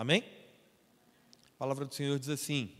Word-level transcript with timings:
Amém? 0.00 0.24
A 1.44 1.58
palavra 1.58 1.84
do 1.84 1.94
Senhor 1.94 2.18
diz 2.18 2.30
assim: 2.30 2.72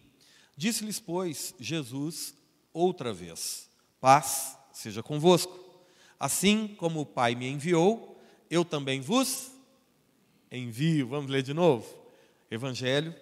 Disse-lhes, 0.57 0.99
pois, 0.99 1.55
Jesus 1.61 2.35
outra 2.73 3.13
vez: 3.13 3.69
Paz 4.01 4.57
seja 4.73 5.03
convosco. 5.03 5.53
Assim 6.19 6.67
como 6.67 7.03
o 7.03 7.05
Pai 7.05 7.35
me 7.35 7.47
enviou, 7.47 8.19
eu 8.49 8.65
também 8.65 9.03
vos 9.03 9.51
envio. 10.51 11.09
Vamos 11.09 11.31
ler 11.31 11.43
de 11.43 11.53
novo? 11.53 11.95
Evangelho, 12.51 13.15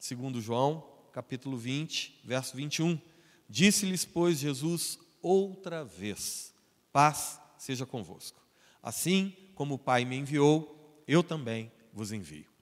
segundo 0.00 0.40
João, 0.40 0.84
capítulo 1.12 1.56
20, 1.56 2.22
verso 2.24 2.56
21. 2.56 3.00
Disse-lhes, 3.48 4.04
pois, 4.04 4.40
Jesus 4.40 4.98
outra 5.22 5.84
vez: 5.84 6.52
Paz 6.92 7.40
seja 7.56 7.86
convosco. 7.86 8.44
Assim 8.82 9.32
como 9.54 9.74
o 9.74 9.78
Pai 9.78 10.04
me 10.04 10.16
enviou, 10.16 11.00
eu 11.06 11.22
também 11.22 11.70
vos 11.92 12.10
envio. 12.10 12.57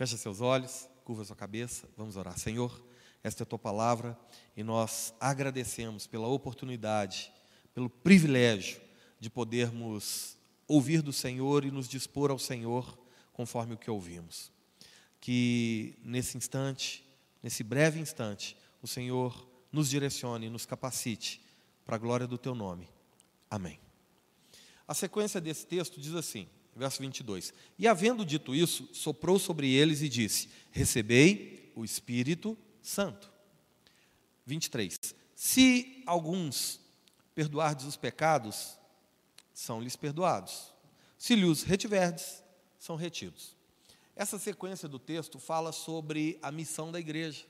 Fecha 0.00 0.16
seus 0.16 0.40
olhos, 0.40 0.88
curva 1.04 1.22
sua 1.26 1.36
cabeça, 1.36 1.86
vamos 1.94 2.16
orar. 2.16 2.38
Senhor, 2.38 2.82
esta 3.22 3.42
é 3.42 3.44
a 3.44 3.46
tua 3.46 3.58
palavra 3.58 4.18
e 4.56 4.62
nós 4.62 5.12
agradecemos 5.20 6.06
pela 6.06 6.26
oportunidade, 6.26 7.30
pelo 7.74 7.90
privilégio 7.90 8.80
de 9.18 9.28
podermos 9.28 10.38
ouvir 10.66 11.02
do 11.02 11.12
Senhor 11.12 11.66
e 11.66 11.70
nos 11.70 11.86
dispor 11.86 12.30
ao 12.30 12.38
Senhor 12.38 12.98
conforme 13.34 13.74
o 13.74 13.76
que 13.76 13.90
ouvimos. 13.90 14.50
Que 15.20 15.98
nesse 16.02 16.38
instante, 16.38 17.06
nesse 17.42 17.62
breve 17.62 18.00
instante, 18.00 18.56
o 18.80 18.88
Senhor 18.88 19.46
nos 19.70 19.90
direcione 19.90 20.46
e 20.46 20.50
nos 20.50 20.64
capacite 20.64 21.42
para 21.84 21.96
a 21.96 21.98
glória 21.98 22.26
do 22.26 22.38
teu 22.38 22.54
nome. 22.54 22.88
Amém. 23.50 23.78
A 24.88 24.94
sequência 24.94 25.42
desse 25.42 25.66
texto 25.66 26.00
diz 26.00 26.14
assim: 26.14 26.48
verso 26.74 27.00
22. 27.00 27.52
E 27.78 27.86
havendo 27.86 28.24
dito 28.24 28.54
isso, 28.54 28.88
soprou 28.92 29.38
sobre 29.38 29.72
eles 29.72 30.02
e 30.02 30.08
disse: 30.08 30.48
Recebei 30.70 31.72
o 31.74 31.84
Espírito 31.84 32.56
Santo. 32.82 33.30
23. 34.46 34.98
Se 35.34 36.02
alguns 36.06 36.80
perdoardes 37.34 37.86
os 37.86 37.96
pecados, 37.96 38.78
são-lhes 39.52 39.96
perdoados. 39.96 40.72
Se 41.16 41.34
lhes 41.34 41.62
retiverdes, 41.62 42.42
são 42.78 42.96
retidos. 42.96 43.56
Essa 44.16 44.38
sequência 44.38 44.88
do 44.88 44.98
texto 44.98 45.38
fala 45.38 45.72
sobre 45.72 46.38
a 46.42 46.50
missão 46.50 46.90
da 46.90 47.00
igreja, 47.00 47.46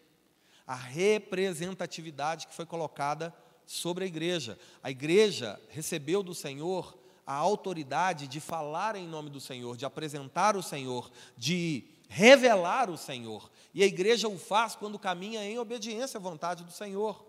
a 0.67 0.75
representatividade 0.75 2.47
que 2.47 2.55
foi 2.55 2.67
colocada 2.67 3.35
sobre 3.67 4.05
a 4.05 4.07
igreja. 4.07 4.59
A 4.83 4.91
igreja 4.91 5.61
recebeu 5.69 6.23
do 6.23 6.35
Senhor 6.35 7.00
a 7.31 7.35
autoridade 7.35 8.27
de 8.27 8.41
falar 8.41 8.97
em 8.97 9.07
nome 9.07 9.31
do 9.31 9.39
Senhor, 9.39 9.77
de 9.77 9.87
apresentar 9.87 10.57
o 10.57 10.63
Senhor, 10.65 11.09
de 11.39 11.85
revelar 12.09 12.91
o 12.91 12.97
Senhor. 12.97 13.49
E 13.73 13.85
a 13.85 13.87
igreja 13.87 14.29
o 14.29 14.37
faz 14.37 14.75
quando 14.75 14.99
caminha 14.99 15.45
em 15.45 15.57
obediência 15.57 16.19
à 16.19 16.21
vontade 16.21 16.65
do 16.65 16.73
Senhor. 16.73 17.25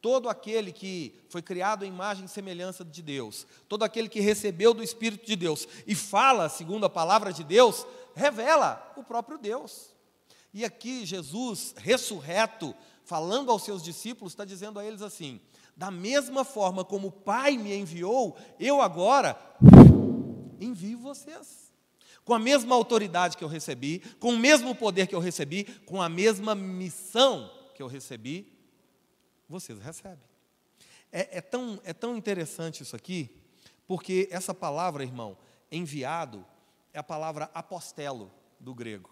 Todo 0.00 0.28
aquele 0.28 0.70
que 0.70 1.18
foi 1.28 1.42
criado 1.42 1.84
em 1.84 1.88
imagem 1.88 2.26
e 2.26 2.28
semelhança 2.28 2.84
de 2.84 3.02
Deus, 3.02 3.44
todo 3.68 3.82
aquele 3.82 4.08
que 4.08 4.20
recebeu 4.20 4.72
do 4.72 4.84
Espírito 4.84 5.26
de 5.26 5.34
Deus 5.34 5.66
e 5.84 5.96
fala 5.96 6.48
segundo 6.48 6.86
a 6.86 6.90
palavra 6.90 7.32
de 7.32 7.42
Deus, 7.42 7.84
revela 8.14 8.94
o 8.96 9.02
próprio 9.02 9.36
Deus. 9.36 9.92
E 10.52 10.64
aqui 10.64 11.04
Jesus, 11.04 11.74
ressurreto, 11.76 12.72
falando 13.04 13.50
aos 13.50 13.64
seus 13.64 13.82
discípulos, 13.82 14.32
está 14.32 14.44
dizendo 14.44 14.78
a 14.78 14.84
eles 14.84 15.02
assim: 15.02 15.40
da 15.76 15.90
mesma 15.90 16.44
forma 16.44 16.84
como 16.84 17.08
o 17.08 17.12
Pai 17.12 17.56
me 17.56 17.74
enviou, 17.74 18.36
eu 18.58 18.80
agora 18.80 19.38
envio 20.60 20.98
vocês. 20.98 21.72
Com 22.24 22.32
a 22.32 22.38
mesma 22.38 22.74
autoridade 22.74 23.36
que 23.36 23.44
eu 23.44 23.48
recebi, 23.48 24.00
com 24.18 24.30
o 24.30 24.38
mesmo 24.38 24.74
poder 24.74 25.06
que 25.06 25.14
eu 25.14 25.20
recebi, 25.20 25.64
com 25.84 26.00
a 26.00 26.08
mesma 26.08 26.54
missão 26.54 27.50
que 27.74 27.82
eu 27.82 27.86
recebi, 27.86 28.50
vocês 29.48 29.78
recebem. 29.78 30.24
É, 31.12 31.38
é, 31.38 31.40
tão, 31.40 31.80
é 31.84 31.92
tão 31.92 32.16
interessante 32.16 32.82
isso 32.82 32.96
aqui, 32.96 33.30
porque 33.86 34.28
essa 34.30 34.54
palavra, 34.54 35.04
irmão, 35.04 35.36
enviado, 35.70 36.44
é 36.92 36.98
a 36.98 37.02
palavra 37.02 37.50
apostelo 37.52 38.32
do 38.58 38.74
grego. 38.74 39.10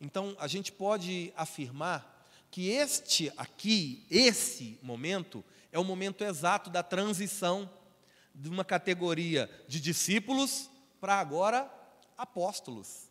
Então, 0.00 0.34
a 0.38 0.46
gente 0.46 0.72
pode 0.72 1.32
afirmar 1.36 2.14
que 2.50 2.68
este 2.68 3.32
aqui, 3.36 4.06
esse 4.10 4.78
momento, 4.82 5.44
é 5.76 5.78
o 5.78 5.84
momento 5.84 6.24
exato 6.24 6.70
da 6.70 6.82
transição 6.82 7.68
de 8.34 8.48
uma 8.48 8.64
categoria 8.64 9.48
de 9.68 9.78
discípulos 9.78 10.70
para 10.98 11.16
agora 11.16 11.70
apóstolos. 12.16 13.10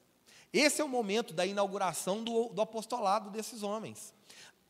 Esse 0.52 0.82
é 0.82 0.84
o 0.84 0.90
momento 0.90 1.32
da 1.32 1.46
inauguração 1.46 2.24
do, 2.24 2.50
do 2.50 2.62
apostolado 2.64 3.30
desses 3.30 3.62
homens. 3.62 4.12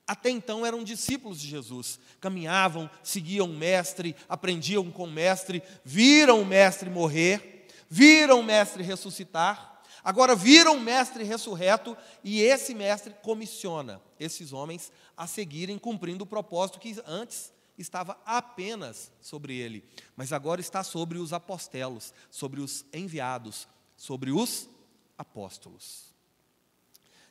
Até 0.05 0.29
então 0.29 0.66
eram 0.66 0.84
discípulos 0.84 1.39
de 1.39 1.47
Jesus, 1.47 1.97
caminhavam, 2.19 2.89
seguiam 3.01 3.50
o 3.50 3.55
mestre, 3.55 4.13
aprendiam 4.28 4.91
com 4.91 5.05
o 5.05 5.11
mestre, 5.11 5.63
viram 5.85 6.41
o 6.41 6.45
mestre 6.45 6.89
morrer, 6.89 7.66
viram 7.89 8.41
o 8.41 8.44
mestre 8.44 8.84
ressuscitar, 8.84 9.73
Agora 10.03 10.35
viram 10.35 10.78
o 10.78 10.79
mestre 10.79 11.23
ressurreto 11.23 11.97
e 12.23 12.39
esse 12.39 12.75
mestre 12.75 13.11
comissiona 13.23 14.00
esses 14.19 14.53
homens 14.53 14.91
a 15.17 15.25
seguirem 15.25 15.79
cumprindo 15.79 16.25
o 16.25 16.28
propósito 16.28 16.79
que 16.79 16.95
antes 17.07 17.54
estava 17.77 18.19
apenas 18.25 19.11
sobre 19.21 19.57
ele, 19.57 19.83
mas 20.15 20.31
agora 20.31 20.61
está 20.61 20.83
sobre 20.83 21.17
os 21.17 21.33
apostelos, 21.33 22.13
sobre 22.29 22.61
os 22.61 22.85
enviados, 22.93 23.67
sobre 23.97 24.31
os 24.31 24.69
apóstolos. 25.17 26.13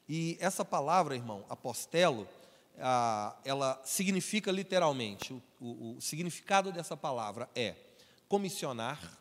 E 0.08 0.36
essa 0.40 0.64
palavra, 0.64 1.14
irmão, 1.14 1.44
apostelo, 1.48 2.28
ah, 2.78 3.36
ela 3.44 3.80
significa 3.84 4.50
literalmente, 4.50 5.32
o, 5.32 5.42
o, 5.60 5.96
o 5.96 6.00
significado 6.00 6.72
dessa 6.72 6.96
palavra 6.96 7.48
é 7.54 7.74
comissionar, 8.28 9.18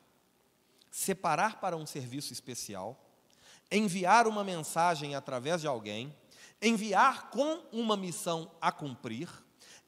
separar 0.91 1.59
para 1.59 1.77
um 1.77 1.85
serviço 1.85 2.33
especial, 2.33 2.99
enviar 3.71 4.27
uma 4.27 4.43
mensagem 4.43 5.15
através 5.15 5.61
de 5.61 5.67
alguém, 5.67 6.13
enviar 6.61 7.29
com 7.29 7.61
uma 7.71 7.97
missão 7.97 8.51
a 8.61 8.71
cumprir, 8.71 9.29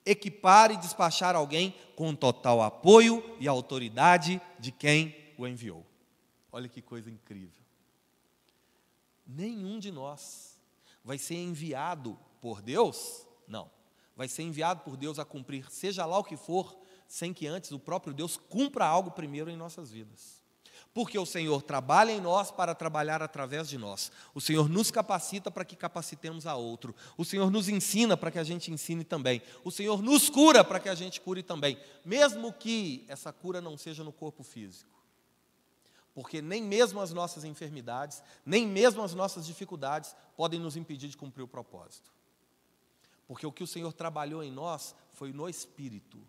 equipar 0.06 0.72
e 0.72 0.78
despachar 0.78 1.36
alguém 1.36 1.76
com 1.96 2.16
total 2.16 2.62
apoio 2.62 3.24
e 3.40 3.48
autoridade 3.48 4.42
de 4.60 4.72
quem 4.72 5.16
o 5.38 5.48
enviou. 5.48 5.86
Olha 6.52 6.70
que 6.70 6.82
coisa 6.82 7.10
incrível. 7.10 7.64
Nenhum 9.26 9.80
de 9.80 9.92
nós 9.92 10.60
vai 11.04 11.18
ser 11.18 11.36
enviado 11.36 12.18
por 12.40 12.62
Deus, 12.62 13.26
não. 13.48 13.70
Vai 14.16 14.28
ser 14.28 14.44
enviado 14.44 14.82
por 14.82 14.96
Deus 14.96 15.20
a 15.20 15.26
cumprir, 15.26 15.70
seja 15.70 16.06
lá 16.06 16.18
o 16.18 16.24
que 16.24 16.38
for, 16.38 16.78
sem 17.08 17.34
que 17.34 17.48
antes 17.48 17.72
o 17.72 17.80
próprio 17.80 18.14
Deus 18.14 18.38
cumpra 18.38 18.86
algo 18.86 19.12
primeiro 19.12 19.50
em 19.50 19.58
nossas 19.58 19.92
vidas 19.92 20.45
porque 20.96 21.20
o 21.20 21.26
Senhor 21.26 21.62
trabalha 21.62 22.14
em 22.14 22.22
nós 22.22 22.52
para 22.52 22.74
trabalhar 22.74 23.22
através 23.22 23.68
de 23.68 23.78
nós. 23.78 24.10
O 24.34 24.40
Senhor 24.40 24.70
nos 24.70 24.90
capacita 24.90 25.52
para 25.52 25.66
que 25.66 25.76
capacitemos 25.76 26.48
a 26.48 26.56
outro. 26.56 26.96
O 27.18 27.26
Senhor 27.26 27.52
nos 27.52 27.68
ensina 27.68 28.16
para 28.16 28.32
que 28.32 28.40
a 28.40 28.46
gente 28.46 28.72
ensine 28.72 29.04
também. 29.04 29.42
O 29.66 29.72
Senhor 29.72 30.02
nos 30.02 30.30
cura 30.30 30.64
para 30.64 30.80
que 30.80 30.88
a 30.88 30.96
gente 30.96 31.20
cure 31.20 31.44
também, 31.44 31.78
mesmo 32.06 32.54
que 32.54 33.04
essa 33.10 33.34
cura 33.34 33.60
não 33.60 33.78
seja 33.78 34.06
no 34.06 34.14
corpo 34.14 34.42
físico. 34.42 34.90
Porque 36.14 36.42
nem 36.42 36.64
mesmo 36.64 37.02
as 37.02 37.12
nossas 37.12 37.44
enfermidades, 37.44 38.24
nem 38.46 38.66
mesmo 38.66 39.04
as 39.04 39.14
nossas 39.14 39.46
dificuldades 39.46 40.16
podem 40.38 40.62
nos 40.62 40.78
impedir 40.78 41.10
de 41.10 41.18
cumprir 41.18 41.44
o 41.44 41.48
propósito. 41.48 42.10
Porque 43.28 43.46
o 43.46 43.52
que 43.52 43.66
o 43.66 43.68
Senhor 43.68 43.92
trabalhou 43.92 44.42
em 44.42 44.50
nós 44.50 44.96
foi 45.12 45.34
no 45.34 45.50
espírito 45.50 46.26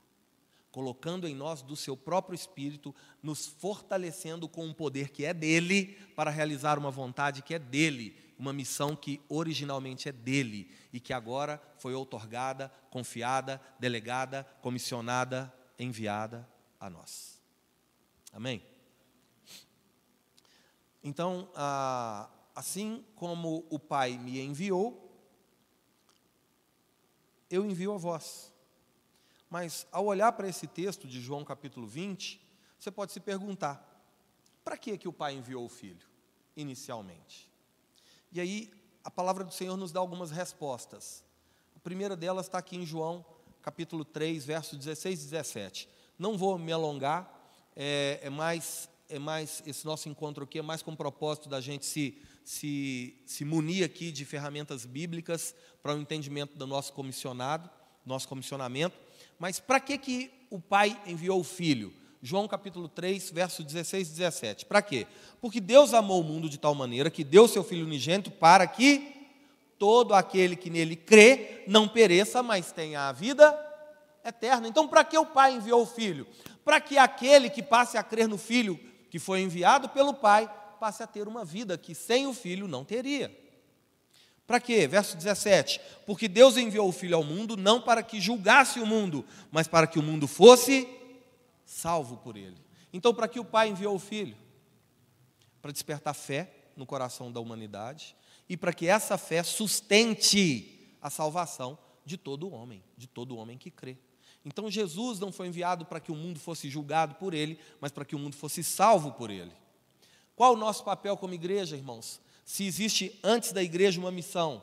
colocando 0.77 1.27
em 1.27 1.35
nós 1.35 1.63
do 1.63 1.75
seu 1.75 1.97
próprio 1.97 2.35
espírito, 2.35 2.95
nos 3.23 3.47
fortalecendo 3.47 4.47
com 4.47 4.67
um 4.67 4.75
poder 4.75 5.09
que 5.09 5.25
é 5.25 5.33
dele, 5.33 5.99
para 6.15 6.31
realizar 6.31 6.79
uma 6.79 6.91
vontade 6.91 7.41
que 7.41 7.55
é 7.55 7.59
dele, 7.59 8.15
uma 8.39 8.53
missão 8.53 8.95
que 8.95 9.19
originalmente 9.27 10.07
é 10.07 10.13
dele 10.13 10.71
e 10.93 11.01
que 11.01 11.15
agora 11.15 11.59
foi 11.79 11.95
outorgada, 11.95 12.71
confiada, 12.91 13.59
delegada, 13.81 14.45
comissionada, 14.61 15.51
enviada 15.79 16.47
a 16.79 16.91
nós. 16.91 17.41
Amém? 18.31 18.63
Então, 21.03 21.49
assim 22.55 23.03
como 23.15 23.67
o 23.71 23.79
Pai 23.79 24.19
me 24.19 24.39
enviou, 24.43 25.11
eu 27.49 27.65
envio 27.65 27.95
a 27.95 27.97
vós. 27.97 28.55
Mas 29.49 29.87
ao 29.93 30.07
olhar 30.07 30.33
para 30.33 30.49
esse 30.49 30.67
texto 30.67 31.07
de 31.07 31.21
João 31.21 31.45
capítulo 31.45 31.87
20, 31.87 32.41
você 32.79 32.91
pode 32.91 33.13
se 33.13 33.21
perguntar: 33.21 34.05
para 34.65 34.77
que 34.77 34.97
que 34.99 35.09
o 35.09 35.13
pai 35.13 35.35
enviou 35.35 35.65
o 35.65 35.69
filho 35.69 36.07
inicialmente? 36.57 37.51
E 38.33 38.41
aí 38.41 38.71
a 39.05 39.11
palavra 39.11 39.45
do 39.45 39.53
Senhor 39.53 39.77
nos 39.77 39.93
dá 39.93 40.01
algumas 40.01 40.31
respostas. 40.31 41.25
A 41.75 41.79
primeira 41.79 42.17
delas 42.17 42.47
está 42.47 42.59
aqui 42.59 42.77
em 42.77 42.85
João 42.85 43.25
capítulo 43.63 44.05
3, 44.05 44.45
versos 44.45 44.79
16 44.79 45.21
e 45.21 45.25
17. 45.25 45.89
Não 46.19 46.37
vou 46.37 46.59
me 46.59 46.73
alongar, 46.73 47.51
é, 47.75 48.21
é 48.23 48.31
mais 48.31 48.89
é 49.09 49.21
mais 49.21 49.63
esse 49.65 49.87
nosso 49.87 50.09
encontro 50.09 50.43
aqui 50.43 50.59
é 50.59 50.63
mais 50.63 50.83
com 50.83 50.91
o 50.91 50.97
propósito 50.97 51.49
da 51.49 51.61
gente 51.61 51.87
se 51.87 52.21
se, 52.47 53.21
se 53.27 53.45
munir 53.45 53.85
aqui 53.85 54.13
de 54.13 54.25
ferramentas 54.25 54.87
bíblicas 54.87 55.53
para 55.83 55.93
o 55.93 55.99
entendimento 55.99 56.57
do 56.57 56.65
nosso 56.65 56.93
comissionado, 56.93 57.69
nosso 58.05 58.29
comissionamento. 58.29 58.97
Mas 59.39 59.61
para 59.61 59.81
que, 59.81 59.99
que 59.99 60.31
o 60.51 60.61
pai 60.61 60.99
enviou 61.07 61.41
o 61.41 61.45
filho? 61.45 61.93
João 62.23 62.49
capítulo 62.49 62.89
3, 62.89 63.31
verso 63.31 63.63
16 63.63 64.09
e 64.09 64.11
17. 64.13 64.67
Para 64.67 64.83
quê? 64.83 65.07
Porque 65.41 65.61
Deus 65.61 65.95
amou 65.95 66.21
o 66.21 66.25
mundo 66.25 66.49
de 66.49 66.59
tal 66.59 66.75
maneira 66.75 67.11
que 67.11 67.23
deu 67.23 67.47
seu 67.47 67.63
Filho 67.63 67.85
unigênito 67.85 68.31
para 68.31 68.67
que 68.67 69.15
todo 69.79 70.15
aquele 70.15 70.57
que 70.57 70.71
nele 70.71 70.97
crê 70.97 71.63
não 71.67 71.87
pereça, 71.87 72.43
mas 72.43 72.73
tenha 72.73 73.09
a 73.09 73.13
vida 73.13 73.55
eterna. 74.25 74.67
Então, 74.67 74.89
para 74.89 75.05
que 75.05 75.17
o 75.17 75.27
Pai 75.27 75.55
enviou 75.55 75.83
o 75.83 75.87
Filho? 75.87 76.27
Para 76.65 76.81
que 76.81 76.99
aquele 76.99 77.49
que 77.49 77.63
passe 77.63 77.97
a 77.97 78.03
crer 78.03 78.27
no 78.27 78.39
Filho 78.39 78.79
que 79.11 79.19
foi 79.19 79.41
enviado 79.41 79.89
pelo 79.89 80.15
Pai 80.15 80.51
passe 80.81 81.03
a 81.03 81.07
ter 81.07 81.29
uma 81.29 81.45
vida 81.45 81.79
que 81.79 81.95
sem 81.95 82.27
o 82.27 82.35
Filho 82.35 82.67
não 82.67 82.85
teria. 82.85 83.46
Para 84.47 84.61
quê? 84.61 84.87
Verso 84.87 85.17
17: 85.17 85.81
Porque 86.07 86.29
Deus 86.29 86.57
enviou 86.57 86.89
o 86.89 86.93
Filho 86.93 87.17
ao 87.17 87.25
mundo 87.25 87.57
não 87.57 87.81
para 87.81 88.03
que 88.03 88.21
julgasse 88.21 88.79
o 88.79 88.87
mundo, 88.87 89.25
mas 89.51 89.67
para 89.67 89.87
que 89.87 89.99
o 89.99 90.03
mundo 90.03 90.29
fosse 90.29 90.89
salvo 91.65 92.19
por 92.19 92.37
ele. 92.37 92.57
Então, 92.93 93.13
para 93.13 93.29
que 93.29 93.41
o 93.41 93.45
Pai 93.45 93.69
enviou 93.69 93.95
o 93.95 93.99
Filho? 93.99 94.37
Para 95.61 95.73
despertar 95.73 96.15
fé 96.15 96.53
no 96.77 96.87
coração 96.87 97.33
da 97.33 97.41
humanidade 97.41 98.15
e 98.49 98.57
para 98.57 98.73
que 98.73 98.87
essa 98.87 99.19
fé 99.19 99.43
sustente 99.43 100.97
a 101.03 101.11
salvação 101.11 101.77
de 102.05 102.17
todo 102.17 102.53
homem, 102.53 102.83
de 102.97 103.09
todo 103.09 103.37
homem 103.37 103.59
que 103.59 103.71
crê. 103.71 103.99
Então, 104.45 104.71
Jesus 104.71 105.19
não 105.19 105.33
foi 105.33 105.49
enviado 105.49 105.85
para 105.85 105.99
que 105.99 106.13
o 106.13 106.15
mundo 106.15 106.39
fosse 106.39 106.71
julgado 106.71 107.17
por 107.17 107.35
ele, 107.35 107.59
mas 107.81 107.91
para 107.91 108.05
que 108.05 108.15
o 108.15 108.19
mundo 108.19 108.37
fosse 108.37 108.63
salvo 108.63 109.11
por 109.13 109.29
ele. 109.29 109.51
Qual 110.37 110.53
o 110.53 110.57
nosso 110.57 110.85
papel 110.85 111.17
como 111.17 111.35
igreja, 111.35 111.77
irmãos? 111.77 112.21
Se 112.47 112.65
existe 112.65 113.19
antes 113.25 113.51
da 113.51 113.61
igreja 113.61 113.99
uma 113.99 114.13
missão, 114.13 114.63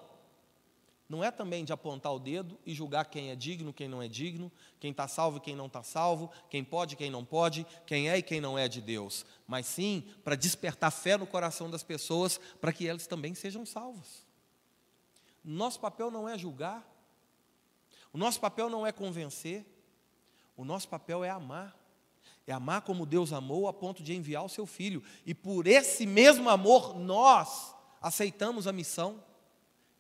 não 1.10 1.22
é 1.22 1.30
também 1.30 1.66
de 1.66 1.74
apontar 1.74 2.14
o 2.14 2.18
dedo 2.18 2.58
e 2.66 2.74
julgar 2.74 3.04
quem 3.06 3.30
é 3.30 3.36
digno, 3.36 3.74
quem 3.74 3.90
não 3.90 4.02
é 4.02 4.08
digno, 4.08 4.50
quem 4.80 4.92
está 4.92 5.06
salvo 5.06 5.38
e 5.38 5.42
quem 5.42 5.54
não 5.54 5.66
está 5.66 5.84
salvo, 5.84 6.32
quem 6.50 6.64
pode 6.64 6.94
e 6.94 6.98
quem 6.98 7.12
não 7.12 7.26
pode, 7.26 7.68
quem 7.86 8.10
é 8.10 8.18
e 8.18 8.24
quem 8.24 8.40
não 8.40 8.58
é 8.58 8.70
de 8.70 8.80
Deus, 8.80 9.26
mas 9.46 9.68
sim 9.68 10.10
para 10.24 10.34
despertar 10.34 10.92
fé 10.92 11.18
no 11.18 11.28
coração 11.28 11.70
das 11.70 11.84
pessoas 11.84 12.40
para 12.62 12.72
que 12.72 12.88
elas 12.88 13.06
também 13.06 13.36
sejam 13.36 13.66
salvas. 13.66 14.26
Nosso 15.44 15.78
papel 15.82 16.10
não 16.10 16.28
é 16.28 16.38
julgar, 16.38 16.90
o 18.14 18.18
nosso 18.18 18.40
papel 18.40 18.70
não 18.70 18.88
é 18.88 18.94
convencer, 18.94 19.66
o 20.56 20.64
nosso 20.64 20.88
papel 20.88 21.22
é 21.22 21.30
amar. 21.30 21.78
É 22.46 22.52
amar 22.52 22.82
como 22.82 23.06
Deus 23.06 23.32
amou 23.32 23.68
a 23.68 23.74
ponto 23.74 24.04
de 24.04 24.14
enviar 24.14 24.44
o 24.44 24.50
seu 24.50 24.66
filho. 24.66 25.02
E 25.26 25.34
por 25.34 25.66
esse 25.66 26.06
mesmo 26.06 26.50
amor, 26.50 26.98
nós 27.00 27.74
aceitamos 28.02 28.68
a 28.68 28.74
missão 28.74 29.24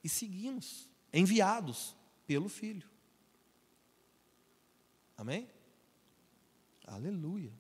e 0.04 0.10
seguimos 0.10 0.90
enviados 1.13 1.95
pelo 2.28 2.50
Filho. 2.50 2.90
Amém? 5.16 5.48
Aleluia. 6.86 7.54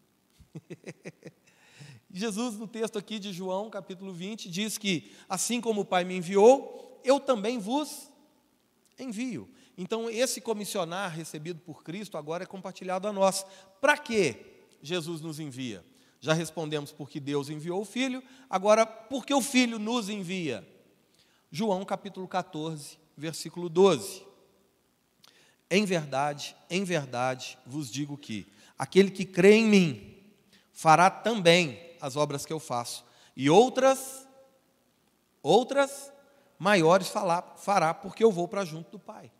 Jesus, 2.11 2.57
no 2.57 2.67
texto 2.67 2.99
aqui 2.99 3.17
de 3.19 3.31
João, 3.31 3.69
capítulo 3.69 4.11
20, 4.11 4.49
diz 4.49 4.77
que 4.77 5.15
assim 5.29 5.61
como 5.61 5.81
o 5.81 5.85
Pai 5.85 6.03
me 6.03 6.17
enviou, 6.17 7.01
eu 7.03 7.19
também 7.19 7.57
vos 7.57 8.11
envio. 8.99 9.49
Então, 9.77 10.09
esse 10.09 10.39
comissionar 10.39 11.11
recebido 11.11 11.59
por 11.61 11.83
Cristo 11.83 12.17
agora 12.17 12.43
é 12.43 12.47
compartilhado 12.47 13.07
a 13.07 13.13
nós. 13.13 13.45
Para 13.81 13.97
que 13.97 14.52
Jesus 14.83 15.21
nos 15.21 15.39
envia? 15.39 15.83
Já 16.19 16.33
respondemos 16.33 16.91
porque 16.91 17.19
Deus 17.19 17.49
enviou 17.49 17.81
o 17.81 17.85
Filho, 17.85 18.21
agora, 18.49 18.85
porque 18.85 19.33
o 19.33 19.41
Filho 19.41 19.79
nos 19.79 20.09
envia? 20.09 20.67
João 21.49 21.83
capítulo 21.83 22.27
14, 22.27 22.99
versículo 23.17 23.69
12. 23.69 24.25
Em 25.71 25.85
verdade, 25.85 26.55
em 26.69 26.83
verdade 26.83 27.57
vos 27.65 27.91
digo 27.91 28.17
que 28.17 28.47
aquele 28.77 29.09
que 29.09 29.25
crê 29.25 29.55
em 29.55 29.65
mim 29.65 30.17
fará 30.71 31.09
também 31.09 31.95
as 31.99 32.15
obras 32.15 32.45
que 32.45 32.53
eu 32.53 32.59
faço, 32.59 33.05
e 33.35 33.49
outras, 33.49 34.27
outras 35.41 36.11
maiores 36.59 37.11
fará, 37.57 37.93
porque 37.93 38.23
eu 38.23 38.31
vou 38.31 38.47
para 38.47 38.65
junto 38.65 38.91
do 38.91 38.99
Pai. 38.99 39.31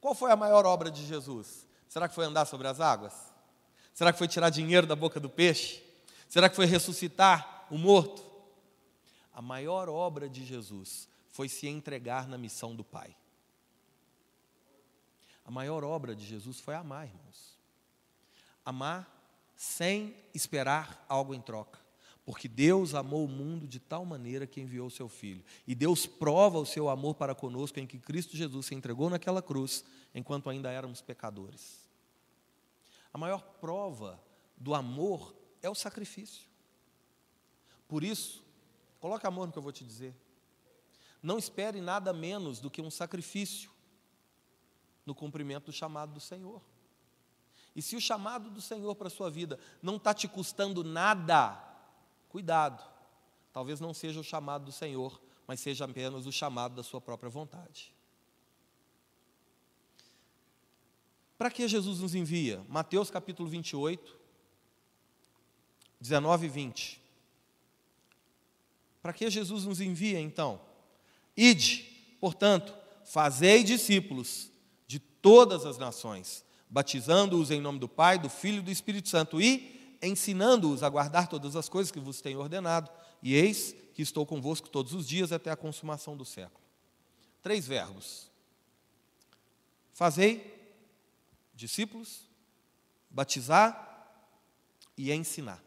Qual 0.00 0.14
foi 0.14 0.30
a 0.30 0.36
maior 0.36 0.64
obra 0.64 0.90
de 0.90 1.04
Jesus? 1.04 1.66
Será 1.88 2.08
que 2.08 2.14
foi 2.14 2.24
andar 2.24 2.46
sobre 2.46 2.68
as 2.68 2.80
águas? 2.80 3.12
Será 3.96 4.12
que 4.12 4.18
foi 4.18 4.28
tirar 4.28 4.50
dinheiro 4.50 4.86
da 4.86 4.94
boca 4.94 5.18
do 5.18 5.30
peixe? 5.30 5.82
Será 6.28 6.50
que 6.50 6.54
foi 6.54 6.66
ressuscitar 6.66 7.66
o 7.70 7.78
morto? 7.78 8.22
A 9.32 9.40
maior 9.40 9.88
obra 9.88 10.28
de 10.28 10.44
Jesus 10.44 11.08
foi 11.30 11.48
se 11.48 11.66
entregar 11.66 12.28
na 12.28 12.36
missão 12.36 12.76
do 12.76 12.84
Pai. 12.84 13.16
A 15.46 15.50
maior 15.50 15.82
obra 15.82 16.14
de 16.14 16.26
Jesus 16.26 16.60
foi 16.60 16.74
amar, 16.74 17.06
irmãos. 17.06 17.56
Amar 18.66 19.10
sem 19.56 20.14
esperar 20.34 21.02
algo 21.08 21.34
em 21.34 21.40
troca. 21.40 21.80
Porque 22.22 22.48
Deus 22.48 22.94
amou 22.94 23.24
o 23.24 23.28
mundo 23.28 23.66
de 23.66 23.80
tal 23.80 24.04
maneira 24.04 24.46
que 24.46 24.60
enviou 24.60 24.88
o 24.88 24.90
seu 24.90 25.08
Filho. 25.08 25.42
E 25.66 25.74
Deus 25.74 26.04
prova 26.04 26.58
o 26.58 26.66
seu 26.66 26.90
amor 26.90 27.14
para 27.14 27.34
conosco 27.34 27.80
em 27.80 27.86
que 27.86 27.98
Cristo 27.98 28.36
Jesus 28.36 28.66
se 28.66 28.74
entregou 28.74 29.08
naquela 29.08 29.40
cruz, 29.40 29.82
enquanto 30.14 30.50
ainda 30.50 30.70
éramos 30.70 31.00
pecadores. 31.00 31.85
A 33.12 33.18
maior 33.18 33.42
prova 33.60 34.22
do 34.56 34.74
amor 34.74 35.34
é 35.62 35.70
o 35.70 35.74
sacrifício. 35.74 36.48
Por 37.88 38.02
isso, 38.02 38.44
coloque 39.00 39.26
amor 39.26 39.46
no 39.46 39.52
que 39.52 39.58
eu 39.58 39.62
vou 39.62 39.72
te 39.72 39.84
dizer. 39.84 40.14
Não 41.22 41.38
espere 41.38 41.80
nada 41.80 42.12
menos 42.12 42.60
do 42.60 42.70
que 42.70 42.82
um 42.82 42.90
sacrifício 42.90 43.70
no 45.04 45.14
cumprimento 45.14 45.66
do 45.66 45.72
chamado 45.72 46.12
do 46.12 46.20
Senhor. 46.20 46.60
E 47.74 47.82
se 47.82 47.94
o 47.94 48.00
chamado 48.00 48.50
do 48.50 48.60
Senhor 48.60 48.94
para 48.94 49.08
a 49.08 49.10
sua 49.10 49.30
vida 49.30 49.58
não 49.82 49.96
está 49.96 50.14
te 50.14 50.26
custando 50.26 50.82
nada, 50.82 51.62
cuidado. 52.28 52.82
Talvez 53.52 53.80
não 53.80 53.94
seja 53.94 54.20
o 54.20 54.24
chamado 54.24 54.66
do 54.66 54.72
Senhor, 54.72 55.20
mas 55.46 55.60
seja 55.60 55.84
apenas 55.84 56.26
o 56.26 56.32
chamado 56.32 56.74
da 56.74 56.82
sua 56.82 57.00
própria 57.00 57.30
vontade. 57.30 57.95
Para 61.38 61.50
que 61.50 61.68
Jesus 61.68 62.00
nos 62.00 62.14
envia? 62.14 62.64
Mateus 62.68 63.10
capítulo 63.10 63.48
28, 63.48 64.16
19 66.00 66.46
e 66.46 66.48
20. 66.48 67.02
Para 69.02 69.12
que 69.12 69.28
Jesus 69.30 69.64
nos 69.64 69.80
envia 69.80 70.18
então? 70.18 70.60
Ide, 71.36 71.82
portanto, 72.18 72.74
fazei 73.04 73.62
discípulos 73.62 74.50
de 74.86 74.98
todas 74.98 75.66
as 75.66 75.76
nações, 75.76 76.44
batizando-os 76.70 77.50
em 77.50 77.60
nome 77.60 77.78
do 77.78 77.88
Pai, 77.88 78.18
do 78.18 78.30
Filho 78.30 78.58
e 78.58 78.62
do 78.62 78.70
Espírito 78.70 79.08
Santo 79.08 79.40
e 79.40 79.96
ensinando-os 80.02 80.82
a 80.82 80.88
guardar 80.88 81.28
todas 81.28 81.54
as 81.54 81.68
coisas 81.68 81.90
que 81.90 82.00
vos 82.00 82.20
tenho 82.22 82.40
ordenado. 82.40 82.90
E 83.22 83.34
eis 83.34 83.76
que 83.92 84.00
estou 84.00 84.24
convosco 84.24 84.70
todos 84.70 84.94
os 84.94 85.06
dias 85.06 85.32
até 85.32 85.50
a 85.50 85.56
consumação 85.56 86.16
do 86.16 86.24
século. 86.24 86.64
Três 87.42 87.66
verbos: 87.66 88.30
fazei 89.92 90.55
discípulos, 91.56 92.28
batizar 93.10 93.84
e 94.96 95.12
ensinar. 95.12 95.64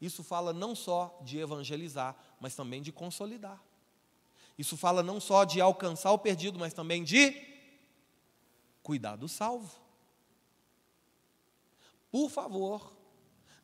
Isso 0.00 0.22
fala 0.22 0.52
não 0.52 0.74
só 0.74 1.18
de 1.22 1.38
evangelizar, 1.38 2.16
mas 2.40 2.54
também 2.54 2.82
de 2.82 2.92
consolidar. 2.92 3.62
Isso 4.58 4.76
fala 4.76 5.02
não 5.02 5.20
só 5.20 5.44
de 5.44 5.60
alcançar 5.60 6.12
o 6.12 6.18
perdido, 6.18 6.58
mas 6.58 6.74
também 6.74 7.04
de 7.04 7.34
cuidar 8.82 9.16
do 9.16 9.28
salvo. 9.28 9.70
Por 12.10 12.28
favor, 12.28 12.96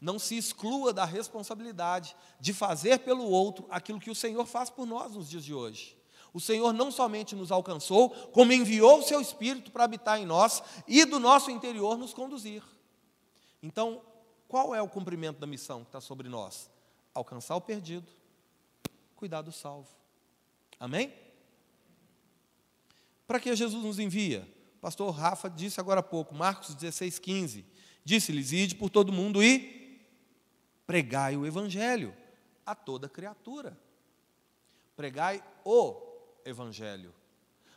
não 0.00 0.18
se 0.18 0.36
exclua 0.36 0.92
da 0.92 1.04
responsabilidade 1.04 2.14
de 2.38 2.52
fazer 2.52 3.00
pelo 3.00 3.24
outro 3.24 3.66
aquilo 3.70 4.00
que 4.00 4.10
o 4.10 4.14
Senhor 4.14 4.44
faz 4.46 4.70
por 4.70 4.86
nós 4.86 5.14
nos 5.14 5.28
dias 5.28 5.44
de 5.44 5.54
hoje. 5.54 5.96
O 6.34 6.40
Senhor 6.40 6.72
não 6.72 6.90
somente 6.90 7.36
nos 7.36 7.52
alcançou, 7.52 8.10
como 8.10 8.52
enviou 8.52 8.98
o 8.98 9.02
seu 9.04 9.20
Espírito 9.20 9.70
para 9.70 9.84
habitar 9.84 10.20
em 10.20 10.26
nós 10.26 10.60
e 10.88 11.04
do 11.04 11.20
nosso 11.20 11.48
interior 11.48 11.96
nos 11.96 12.12
conduzir. 12.12 12.60
Então, 13.62 14.02
qual 14.48 14.74
é 14.74 14.82
o 14.82 14.88
cumprimento 14.88 15.38
da 15.38 15.46
missão 15.46 15.82
que 15.82 15.88
está 15.90 16.00
sobre 16.00 16.28
nós? 16.28 16.68
Alcançar 17.14 17.54
o 17.54 17.60
perdido, 17.60 18.08
cuidar 19.14 19.42
do 19.42 19.52
salvo. 19.52 19.88
Amém? 20.80 21.14
Para 23.28 23.38
que 23.38 23.54
Jesus 23.54 23.84
nos 23.84 24.00
envia? 24.00 24.46
O 24.78 24.80
pastor 24.80 25.14
Rafa 25.14 25.48
disse 25.48 25.78
agora 25.78 26.00
há 26.00 26.02
pouco, 26.02 26.34
Marcos 26.34 26.74
16, 26.74 27.20
15. 27.20 27.64
Disse-lhes: 28.04 28.50
Ide 28.50 28.74
por 28.74 28.90
todo 28.90 29.12
mundo 29.12 29.40
e 29.40 30.04
pregai 30.84 31.36
o 31.36 31.46
Evangelho 31.46 32.12
a 32.66 32.74
toda 32.74 33.08
criatura. 33.08 33.78
Pregai 34.96 35.40
o 35.64 36.13
Evangelho. 36.44 37.14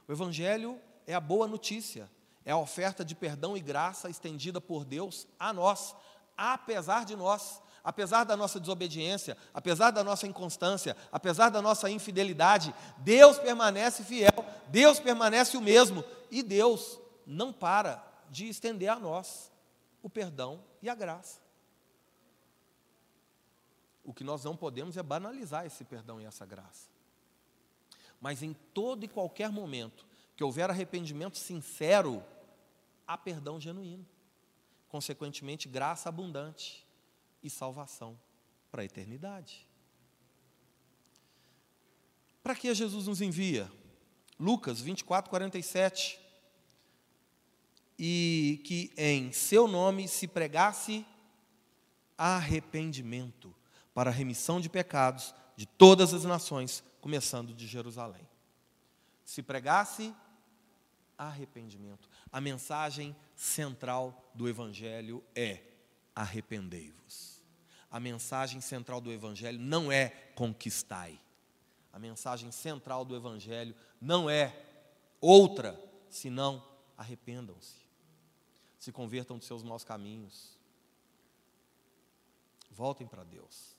O 0.07 0.12
Evangelho 0.12 0.79
é 1.05 1.13
a 1.13 1.19
boa 1.19 1.47
notícia, 1.47 2.09
é 2.45 2.51
a 2.51 2.57
oferta 2.57 3.03
de 3.03 3.15
perdão 3.15 3.55
e 3.57 3.62
graça 3.62 4.09
estendida 4.09 4.59
por 4.62 4.86
Deus 4.86 5.27
a 5.39 5.51
nós, 5.51 5.95
apesar 6.38 7.05
de 7.05 7.15
nós, 7.15 7.62
apesar 7.83 8.24
da 8.24 8.36
nossa 8.36 8.59
desobediência, 8.59 9.38
apesar 9.53 9.91
da 9.91 10.03
nossa 10.03 10.27
inconstância, 10.27 10.95
apesar 11.12 11.50
da 11.50 11.62
nossa 11.62 11.89
infidelidade, 11.89 12.74
Deus 12.97 13.38
permanece 13.38 14.03
fiel, 14.03 14.45
Deus 14.67 15.00
permanece 15.00 15.57
o 15.57 15.62
mesmo 15.62 16.03
e 16.29 16.43
Deus 16.43 17.00
não 17.25 17.51
para 17.51 18.05
de 18.29 18.47
estender 18.47 18.89
a 18.89 19.00
nós 19.00 19.51
o 20.01 20.09
perdão 20.09 20.63
e 20.81 20.89
a 20.89 20.95
graça. 20.95 21.39
O 24.03 24.13
que 24.13 24.24
nós 24.24 24.43
não 24.43 24.55
podemos 24.55 24.95
é 24.95 25.03
banalizar 25.03 25.65
esse 25.65 25.83
perdão 25.83 26.21
e 26.21 26.25
essa 26.25 26.45
graça. 26.45 26.96
Mas 28.19 28.41
em 28.41 28.53
todo 28.74 29.03
e 29.03 29.07
qualquer 29.07 29.51
momento 29.51 30.05
que 30.36 30.43
houver 30.43 30.69
arrependimento 30.69 31.38
sincero, 31.38 32.24
há 33.07 33.17
perdão 33.17 33.59
genuíno. 33.59 34.05
Consequentemente, 34.88 35.67
graça 35.67 36.09
abundante 36.09 36.86
e 37.43 37.50
salvação 37.50 38.17
para 38.71 38.81
a 38.81 38.86
eternidade. 38.86 39.67
Para 42.41 42.55
que 42.55 42.74
Jesus 42.74 43.07
nos 43.07 43.19
envia? 43.19 43.69
Lucas 44.39 44.79
24, 44.79 45.29
47. 45.29 46.19
E 48.00 48.62
que 48.63 48.91
em 48.95 49.31
seu 49.31 49.67
nome 49.67 50.07
se 50.07 50.27
pregasse 50.27 51.05
arrependimento 52.17 53.53
para 53.93 54.12
a 54.12 54.13
remissão 54.13 54.62
de 54.62 54.69
pecados 54.69 55.33
de 55.55 55.65
todas 55.65 56.13
as 56.13 56.24
nações, 56.24 56.83
começando 57.07 57.53
de 57.53 57.65
Jerusalém. 57.65 58.27
Se 59.23 59.41
pregasse 59.41 60.13
arrependimento. 61.17 62.09
A 62.29 62.41
mensagem 62.41 63.15
central 63.33 64.29
do 64.35 64.45
Evangelho 64.45 65.23
é: 65.33 65.63
arrependei-vos. 66.13 67.41
A 67.89 67.97
mensagem 67.97 68.59
central 68.59 68.99
do 68.99 69.09
Evangelho 69.09 69.57
não 69.57 69.89
é 69.89 70.09
conquistai. 70.35 71.17
A 71.93 71.97
mensagem 71.97 72.51
central 72.51 73.05
do 73.05 73.15
Evangelho 73.15 73.73
não 74.01 74.29
é 74.29 74.65
outra, 75.21 75.81
senão 76.09 76.61
arrependam-se. 76.97 77.87
Se 78.77 78.91
convertam 78.91 79.37
dos 79.37 79.47
seus 79.47 79.63
maus 79.63 79.85
caminhos. 79.85 80.59
Voltem 82.69 83.07
para 83.07 83.23
Deus. 83.23 83.76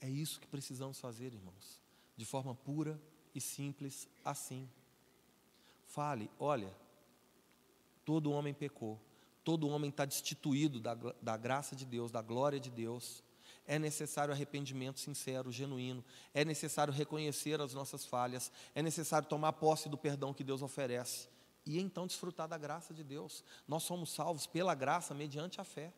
É 0.00 0.08
isso 0.08 0.40
que 0.40 0.46
precisamos 0.46 1.00
fazer, 1.00 1.32
irmãos, 1.32 1.80
de 2.16 2.24
forma 2.24 2.54
pura 2.54 3.00
e 3.34 3.40
simples 3.40 4.08
assim. 4.24 4.68
Fale, 5.86 6.30
olha, 6.38 6.72
todo 8.04 8.30
homem 8.30 8.54
pecou, 8.54 9.00
todo 9.42 9.68
homem 9.68 9.90
está 9.90 10.04
destituído 10.04 10.80
da, 10.80 10.94
da 10.94 11.36
graça 11.36 11.74
de 11.74 11.84
Deus, 11.84 12.10
da 12.10 12.22
glória 12.22 12.60
de 12.60 12.70
Deus. 12.70 13.22
É 13.66 13.78
necessário 13.78 14.32
arrependimento 14.32 14.98
sincero, 15.00 15.52
genuíno. 15.52 16.04
É 16.32 16.44
necessário 16.44 16.92
reconhecer 16.92 17.60
as 17.60 17.74
nossas 17.74 18.04
falhas. 18.04 18.50
É 18.74 18.82
necessário 18.82 19.28
tomar 19.28 19.52
posse 19.54 19.88
do 19.88 19.98
perdão 19.98 20.32
que 20.32 20.44
Deus 20.44 20.62
oferece. 20.62 21.28
E 21.66 21.78
então 21.78 22.06
desfrutar 22.06 22.48
da 22.48 22.56
graça 22.56 22.94
de 22.94 23.04
Deus. 23.04 23.44
Nós 23.66 23.82
somos 23.82 24.10
salvos 24.10 24.46
pela 24.46 24.74
graça 24.74 25.14
mediante 25.14 25.60
a 25.60 25.64
fé. 25.64 25.92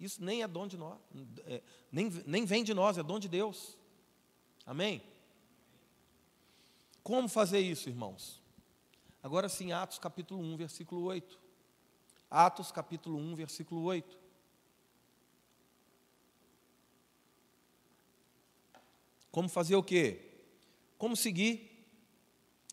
Isso 0.00 0.22
nem 0.22 0.42
é 0.42 0.48
dom 0.48 0.66
de 0.66 0.76
nós, 0.76 0.98
é, 1.46 1.60
nem, 1.90 2.08
nem 2.26 2.44
vem 2.44 2.62
de 2.62 2.72
nós, 2.72 2.96
é 2.98 3.02
dom 3.02 3.18
de 3.18 3.28
Deus. 3.28 3.76
Amém? 4.64 5.02
Como 7.02 7.28
fazer 7.28 7.60
isso, 7.60 7.88
irmãos? 7.88 8.40
Agora 9.22 9.48
sim, 9.48 9.72
Atos 9.72 9.98
capítulo 9.98 10.40
1, 10.40 10.56
versículo 10.56 11.02
8. 11.04 11.38
Atos 12.30 12.70
capítulo 12.70 13.18
1, 13.18 13.34
versículo 13.34 13.82
8. 13.82 14.18
Como 19.30 19.48
fazer 19.48 19.76
o 19.76 19.82
quê? 19.82 20.42
Como 20.96 21.16
seguir 21.16 21.86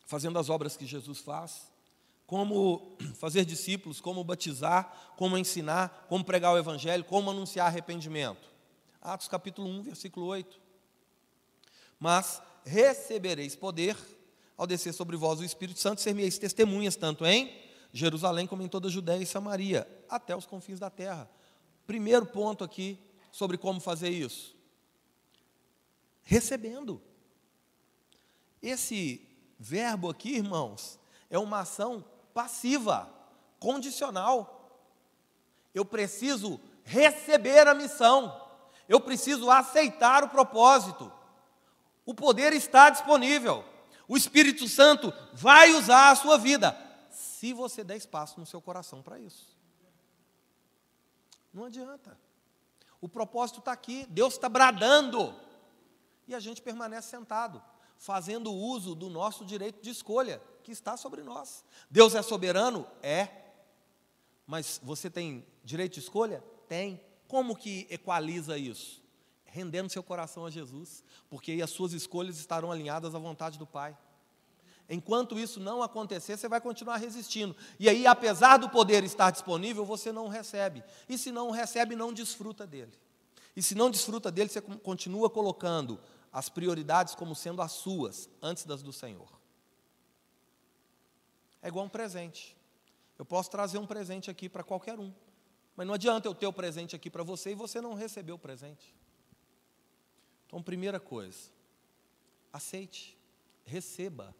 fazendo 0.04 0.38
as 0.38 0.48
obras 0.48 0.76
que 0.76 0.86
Jesus 0.86 1.18
faz, 1.18 1.70
como 2.26 2.96
fazer 3.14 3.44
discípulos, 3.44 4.00
como 4.00 4.24
batizar, 4.24 5.14
como 5.16 5.38
ensinar, 5.38 6.06
como 6.08 6.24
pregar 6.24 6.52
o 6.52 6.58
evangelho, 6.58 7.04
como 7.04 7.30
anunciar 7.30 7.66
arrependimento. 7.66 8.50
Atos 9.00 9.28
capítulo 9.28 9.68
1, 9.68 9.82
versículo 9.82 10.26
8. 10.26 10.60
Mas 11.98 12.42
recebereis 12.64 13.54
poder 13.54 13.96
ao 14.56 14.66
descer 14.66 14.92
sobre 14.92 15.16
vós 15.16 15.38
o 15.38 15.44
Espírito 15.44 15.78
Santo, 15.78 16.00
ser-me-eis 16.00 16.38
testemunhas, 16.38 16.96
tanto 16.96 17.24
em 17.26 17.54
Jerusalém 17.92 18.46
como 18.46 18.62
em 18.62 18.68
toda 18.68 18.88
a 18.88 18.90
Judéia 18.90 19.22
e 19.22 19.26
Samaria, 19.26 19.86
até 20.08 20.34
os 20.34 20.46
confins 20.46 20.80
da 20.80 20.90
terra. 20.90 21.30
Primeiro 21.86 22.26
ponto 22.26 22.64
aqui 22.64 22.98
sobre 23.30 23.58
como 23.58 23.80
fazer 23.80 24.08
isso. 24.08 24.56
Recebendo. 26.22 27.00
Esse 28.62 29.28
verbo 29.58 30.10
aqui, 30.10 30.36
irmãos, 30.36 30.98
é 31.30 31.38
uma 31.38 31.60
ação 31.60 32.04
passiva, 32.36 33.10
condicional. 33.58 34.70
Eu 35.74 35.86
preciso 35.86 36.60
receber 36.84 37.66
a 37.66 37.72
missão, 37.72 38.46
eu 38.86 39.00
preciso 39.00 39.50
aceitar 39.50 40.22
o 40.22 40.28
propósito. 40.28 41.10
O 42.04 42.14
poder 42.14 42.52
está 42.52 42.90
disponível. 42.90 43.64
O 44.06 44.18
Espírito 44.18 44.68
Santo 44.68 45.10
vai 45.32 45.72
usar 45.72 46.10
a 46.10 46.14
sua 46.14 46.36
vida, 46.36 46.76
se 47.10 47.54
você 47.54 47.82
der 47.82 47.96
espaço 47.96 48.38
no 48.38 48.44
seu 48.44 48.60
coração 48.60 49.02
para 49.02 49.18
isso. 49.18 49.56
Não 51.54 51.64
adianta. 51.64 52.18
O 53.00 53.08
propósito 53.08 53.60
está 53.60 53.72
aqui, 53.72 54.06
Deus 54.10 54.34
está 54.34 54.48
bradando, 54.48 55.34
e 56.28 56.34
a 56.34 56.40
gente 56.40 56.60
permanece 56.60 57.08
sentado, 57.08 57.62
fazendo 57.98 58.52
uso 58.52 58.94
do 58.94 59.08
nosso 59.08 59.44
direito 59.44 59.82
de 59.82 59.90
escolha, 59.90 60.40
que 60.62 60.72
está 60.72 60.96
sobre 60.96 61.22
nós. 61.22 61.64
Deus 61.90 62.14
é 62.14 62.22
soberano? 62.22 62.86
É. 63.02 63.28
Mas 64.46 64.80
você 64.82 65.10
tem 65.10 65.46
direito 65.64 65.94
de 65.94 66.00
escolha? 66.00 66.42
Tem. 66.68 67.00
Como 67.28 67.56
que 67.56 67.86
equaliza 67.90 68.56
isso? 68.56 69.04
rendendo 69.56 69.90
seu 69.90 70.02
coração 70.02 70.44
a 70.44 70.50
Jesus, 70.50 71.02
porque 71.30 71.52
aí 71.52 71.62
as 71.62 71.70
suas 71.70 71.94
escolhas 71.94 72.38
estarão 72.38 72.70
alinhadas 72.70 73.14
à 73.14 73.18
vontade 73.18 73.58
do 73.58 73.66
Pai. 73.66 73.96
Enquanto 74.86 75.38
isso 75.38 75.58
não 75.58 75.82
acontecer, 75.82 76.36
você 76.36 76.46
vai 76.46 76.60
continuar 76.60 76.98
resistindo. 76.98 77.56
E 77.80 77.88
aí, 77.88 78.06
apesar 78.06 78.58
do 78.58 78.68
poder 78.68 79.02
estar 79.02 79.30
disponível, 79.30 79.82
você 79.84 80.12
não 80.12 80.28
recebe. 80.28 80.84
E 81.08 81.16
se 81.16 81.32
não 81.32 81.50
recebe, 81.50 81.96
não 81.96 82.12
desfruta 82.12 82.66
dele. 82.66 82.92
E 83.56 83.62
se 83.62 83.74
não 83.74 83.90
desfruta 83.90 84.30
dele, 84.30 84.50
você 84.50 84.60
continua 84.60 85.30
colocando 85.30 85.98
as 86.36 86.50
prioridades 86.50 87.14
como 87.14 87.34
sendo 87.34 87.62
as 87.62 87.72
suas, 87.72 88.28
antes 88.42 88.66
das 88.66 88.82
do 88.82 88.92
Senhor. 88.92 89.40
É 91.62 91.68
igual 91.68 91.86
um 91.86 91.88
presente. 91.88 92.54
Eu 93.18 93.24
posso 93.24 93.50
trazer 93.50 93.78
um 93.78 93.86
presente 93.86 94.30
aqui 94.30 94.46
para 94.46 94.62
qualquer 94.62 95.00
um. 95.00 95.14
Mas 95.74 95.86
não 95.86 95.94
adianta 95.94 96.28
eu 96.28 96.34
ter 96.34 96.46
o 96.46 96.52
presente 96.52 96.94
aqui 96.94 97.08
para 97.08 97.22
você 97.22 97.52
e 97.52 97.54
você 97.54 97.80
não 97.80 97.94
receber 97.94 98.32
o 98.32 98.38
presente. 98.38 98.94
Então, 100.46 100.62
primeira 100.62 101.00
coisa, 101.00 101.50
aceite, 102.52 103.16
receba 103.64 104.36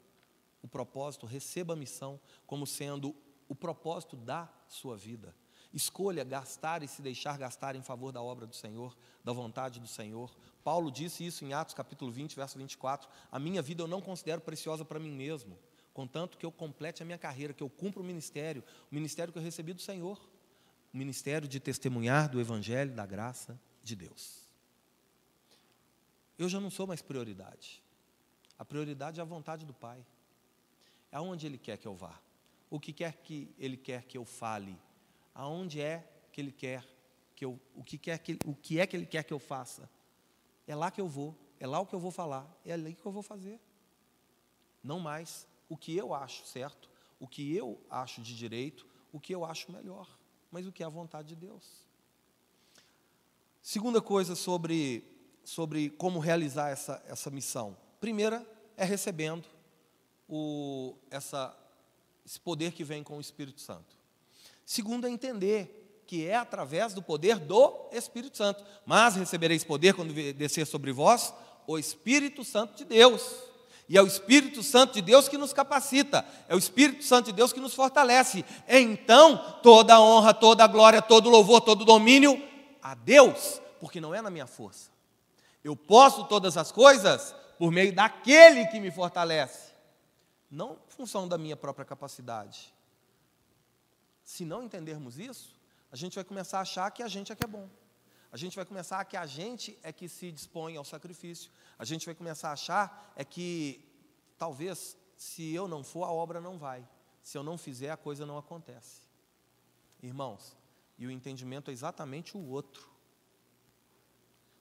o 0.63 0.69
propósito, 0.69 1.25
receba 1.25 1.73
a 1.73 1.77
missão 1.77 2.21
como 2.47 2.67
sendo 2.67 3.17
o 3.49 3.55
propósito 3.55 4.17
da 4.17 4.53
sua 4.69 4.99
vida. 4.99 5.35
Escolha 5.73 6.25
gastar 6.25 6.83
e 6.83 6.89
se 6.89 7.01
deixar 7.01 7.39
gastar 7.39 7.75
em 7.75 7.83
favor 7.83 8.13
da 8.13 8.23
obra 8.23 8.47
do 8.47 8.55
Senhor, 8.55 8.95
da 9.25 9.33
vontade 9.33 9.81
do 9.81 9.89
Senhor. 9.89 10.37
Paulo 10.67 10.91
disse 10.91 11.25
isso 11.25 11.45
em 11.45 11.53
Atos 11.53 11.75
capítulo 11.75 12.11
20, 12.11 12.35
verso 12.35 12.59
24: 12.59 13.09
A 13.31 13.39
minha 13.39 13.63
vida 13.63 13.85
eu 13.85 13.87
não 13.87 14.01
considero 14.01 14.41
preciosa 14.41 14.85
para 14.85 14.99
mim 14.99 15.13
mesmo, 15.13 15.57
contanto 15.95 16.37
que 16.37 16.45
eu 16.45 16.51
complete 16.51 17.03
a 17.03 17.07
minha 17.07 17.19
carreira, 17.19 17.55
que 17.55 17.63
eu 17.63 17.71
cumpra 17.71 18.01
o 18.01 18.05
ministério, 18.05 18.65
o 18.91 18.95
ministério 18.95 19.33
que 19.33 19.39
eu 19.39 19.43
recebi 19.43 19.73
do 19.73 19.81
Senhor, 19.81 20.19
o 20.93 20.97
ministério 20.97 21.47
de 21.47 21.61
testemunhar 21.61 22.29
do 22.29 22.41
evangelho 22.41 22.93
da 22.93 23.07
graça 23.07 23.57
de 23.85 23.95
Deus 23.95 24.47
eu 26.39 26.49
já 26.49 26.61
não 26.61 26.71
sou 26.71 26.87
mais 26.87 27.01
prioridade. 27.01 27.83
A 28.59 28.65
prioridade 28.65 29.21
é 29.21 29.23
a 29.23 29.27
vontade 29.27 29.65
do 29.65 29.73
Pai. 29.73 30.05
É 31.11 31.17
aonde 31.17 31.47
Ele 31.47 31.59
quer 31.59 31.79
que 31.79 31.87
eu 31.87 31.95
vá. 31.95 32.19
O 32.69 32.79
que 32.79 32.93
quer 32.93 33.15
que 33.15 33.55
Ele 33.59 33.77
quer 33.77 34.05
que 34.05 34.19
eu 34.19 34.25
fale. 34.25 34.79
Aonde 35.35 35.81
é 35.81 36.07
que 36.33 36.41
Ele 36.41 36.53
quer 36.53 36.85
que 37.35 37.45
eu. 37.45 37.59
O 37.75 37.83
que, 37.83 37.97
quer 37.97 38.19
que, 38.19 38.39
o 38.45 38.55
que 38.55 38.81
é 38.81 38.87
que 38.87 38.97
Ele 38.97 39.07
quer 39.07 39.25
que 39.25 39.33
eu 39.33 39.39
faça. 39.39 39.89
É 40.67 40.75
lá 40.75 40.91
que 40.91 41.01
eu 41.01 41.09
vou. 41.09 41.35
É 41.59 41.67
lá 41.67 41.81
o 41.81 41.87
que 41.87 41.95
eu 41.95 42.01
vou 42.01 42.11
falar. 42.11 42.47
É 42.65 42.73
ali 42.73 42.95
que 42.95 43.05
eu 43.05 43.13
vou 43.13 43.23
fazer. 43.23 43.61
Não 44.83 45.01
mais 45.01 45.47
o 45.69 45.77
que 45.77 45.97
eu 45.97 46.15
acho 46.15 46.47
certo, 46.47 46.89
o 47.19 47.27
que 47.27 47.55
eu 47.55 47.81
acho 47.91 48.21
de 48.21 48.37
direito, 48.37 48.87
o 49.13 49.19
que 49.19 49.35
eu 49.35 49.45
acho 49.45 49.73
melhor, 49.73 50.09
mas 50.51 50.67
o 50.67 50.73
que 50.73 50.83
é 50.83 50.87
a 50.87 50.91
vontade 50.91 51.29
de 51.29 51.37
Deus. 51.37 51.85
Segunda 53.61 54.01
coisa 54.01 54.37
sobre 54.37 55.05
sobre 55.47 55.91
como 55.91 56.19
realizar 56.19 56.71
essa, 56.71 57.03
essa 57.07 57.31
missão. 57.31 57.77
Primeira 58.01 58.45
é 58.77 58.85
recebendo 58.85 59.47
o, 60.29 60.97
essa, 61.09 61.57
esse 62.25 62.41
poder 62.41 62.73
que 62.73 62.83
vem 62.83 63.03
com 63.03 63.17
o 63.17 63.21
Espírito 63.21 63.61
Santo. 63.61 63.97
Segundo 64.65 65.07
é 65.07 65.11
entender 65.11 65.86
que 66.07 66.27
é 66.27 66.37
através 66.37 66.95
do 66.95 67.03
poder 67.03 67.39
do 67.39 67.89
Espírito 67.93 68.37
Santo. 68.37 68.65
Mas 68.85 69.17
recebereis 69.17 69.65
poder 69.65 69.95
quando 69.95 70.13
descer 70.35 70.67
sobre 70.67 70.93
vós 70.93 71.35
o 71.67 71.79
Espírito 71.79 72.45
Santo 72.45 72.77
de 72.77 72.85
Deus. 72.85 73.23
E 73.89 73.97
é 73.97 74.03
o 74.03 74.07
Espírito 74.07 74.63
Santo 74.63 74.95
de 74.95 75.03
Deus 75.03 75.29
que 75.29 75.39
nos 75.39 75.53
capacita, 75.53 76.27
é 76.49 76.55
o 76.55 76.59
Espírito 76.59 77.05
Santo 77.05 77.27
de 77.27 77.33
Deus 77.33 77.53
que 77.53 77.61
nos 77.61 77.73
fortalece. 77.73 78.45
Então, 78.67 79.39
toda 79.63 79.95
a 79.95 80.01
honra, 80.01 80.35
toda 80.35 80.65
a 80.65 80.67
glória, 80.67 81.01
todo 81.01 81.27
o 81.27 81.31
louvor, 81.31 81.61
todo 81.61 81.83
o 81.83 81.85
domínio 81.85 82.43
a 82.83 82.95
Deus, 82.95 83.61
porque 83.81 84.01
não 84.01 84.13
é 84.13 84.21
na 84.21 84.31
minha 84.31 84.47
força. 84.47 84.91
Eu 85.63 85.77
posso 85.77 86.25
todas 86.25 86.57
as 86.57 86.73
coisas 86.73 87.33
por 87.59 87.71
meio 87.71 87.95
daquele 87.95 88.67
que 88.67 88.81
me 88.81 88.91
fortalece, 88.91 89.73
não 90.51 90.77
função 90.89 91.29
da 91.29 91.39
minha 91.39 91.57
própria 91.57 91.85
capacidade. 91.85 92.75
Se 94.25 94.45
não 94.45 94.65
entendermos 94.65 95.19
isso, 95.19 95.57
a 95.97 95.99
gente 95.99 96.15
vai 96.15 96.25
começar 96.25 96.59
a 96.59 96.61
achar 96.61 96.91
que 96.91 97.03
a 97.03 97.09
gente 97.09 97.33
é 97.33 97.35
que 97.35 97.43
é 97.43 97.47
bom. 97.47 97.71
A 98.31 98.37
gente 98.37 98.55
vai 98.55 98.67
começar 98.67 99.01
a 99.01 99.05
que 99.05 99.17
a 99.17 99.25
gente 99.25 99.79
é 99.83 99.91
que 99.91 100.11
se 100.11 100.31
dispõe 100.31 100.77
ao 100.77 100.85
sacrifício. 100.85 101.51
A 101.79 101.87
gente 101.87 102.05
vai 102.05 102.15
começar 102.15 102.51
a 102.51 102.53
achar 102.53 103.15
é 103.17 103.25
que 103.25 103.83
talvez 104.37 104.95
se 105.17 105.55
eu 105.55 105.67
não 105.67 105.83
for 105.83 106.05
a 106.05 106.13
obra 106.13 106.39
não 106.39 106.59
vai. 106.59 106.87
Se 107.23 107.39
eu 107.39 107.43
não 107.43 107.57
fizer 107.57 107.91
a 107.91 107.97
coisa 107.97 108.27
não 108.27 108.37
acontece. 108.37 109.07
Irmãos, 110.03 110.55
e 110.99 111.07
o 111.07 111.11
entendimento 111.11 111.71
é 111.71 111.73
exatamente 111.73 112.37
o 112.37 112.47
outro. 112.47 112.87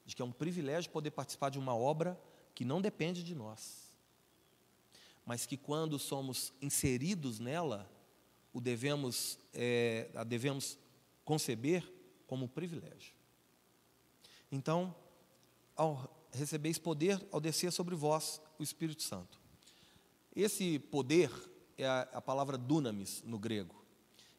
De 0.06 0.16
que 0.16 0.22
é 0.22 0.26
um 0.26 0.32
privilégio 0.32 0.90
poder 0.90 1.12
participar 1.12 1.50
de 1.50 1.60
uma 1.60 1.76
obra 1.76 2.18
que 2.54 2.64
não 2.64 2.82
depende 2.82 3.22
de 3.22 3.36
nós. 3.36 3.94
Mas 5.26 5.46
que 5.46 5.58
quando 5.58 6.00
somos 6.00 6.54
inseridos 6.62 7.40
nela, 7.40 7.92
o 8.54 8.62
devemos, 8.62 9.38
é, 9.54 10.10
a 10.16 10.24
devemos 10.24 10.78
conceber 11.26 11.84
como 12.28 12.48
privilégio. 12.48 13.14
Então, 14.52 14.96
ao 15.76 16.10
recebeis 16.32 16.78
poder, 16.78 17.26
ao 17.32 17.42
descer 17.42 17.72
sobre 17.72 17.96
vós 17.96 18.42
o 18.60 18.64
Espírito 18.64 19.04
Santo. 19.04 19.40
Esse 20.36 20.80
poder 20.80 21.32
é 21.78 21.86
a, 21.86 22.02
a 22.14 22.22
palavra 22.22 22.58
dunamis 22.58 23.24
no 23.26 23.40
grego. 23.40 23.84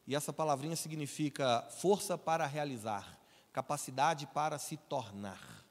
E 0.05 0.15
essa 0.15 0.31
palavrinha 0.31 0.75
significa 0.75 1.61
força 1.69 2.17
para 2.17 2.45
realizar, 2.45 3.19
capacidade 3.51 4.25
para 4.27 4.57
se 4.57 4.77
tornar. 4.77 5.65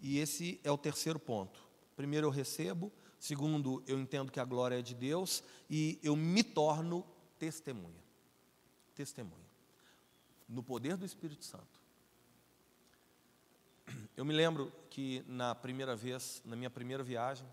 E 0.00 0.18
esse 0.18 0.60
é 0.62 0.70
o 0.70 0.78
terceiro 0.78 1.18
ponto. 1.18 1.66
Primeiro, 1.96 2.26
eu 2.26 2.30
recebo. 2.30 2.92
Segundo, 3.18 3.82
eu 3.86 3.98
entendo 3.98 4.30
que 4.30 4.38
a 4.38 4.44
glória 4.44 4.78
é 4.78 4.82
de 4.82 4.94
Deus. 4.94 5.42
E 5.68 5.98
eu 6.02 6.14
me 6.14 6.44
torno 6.44 7.04
testemunha. 7.38 8.04
Testemunha. 8.94 9.47
No 10.48 10.62
poder 10.62 10.96
do 10.96 11.04
Espírito 11.04 11.44
Santo. 11.44 11.78
Eu 14.16 14.24
me 14.24 14.32
lembro 14.32 14.72
que 14.90 15.24
na 15.26 15.54
primeira 15.54 15.94
vez, 15.94 16.42
na 16.44 16.56
minha 16.56 16.70
primeira 16.70 17.02
viagem, 17.02 17.46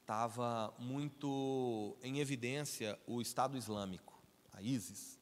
estava 0.00 0.74
muito 0.78 1.96
em 2.02 2.18
evidência 2.18 2.98
o 3.06 3.22
Estado 3.22 3.56
Islâmico, 3.56 4.20
a 4.52 4.60
ISIS. 4.60 5.18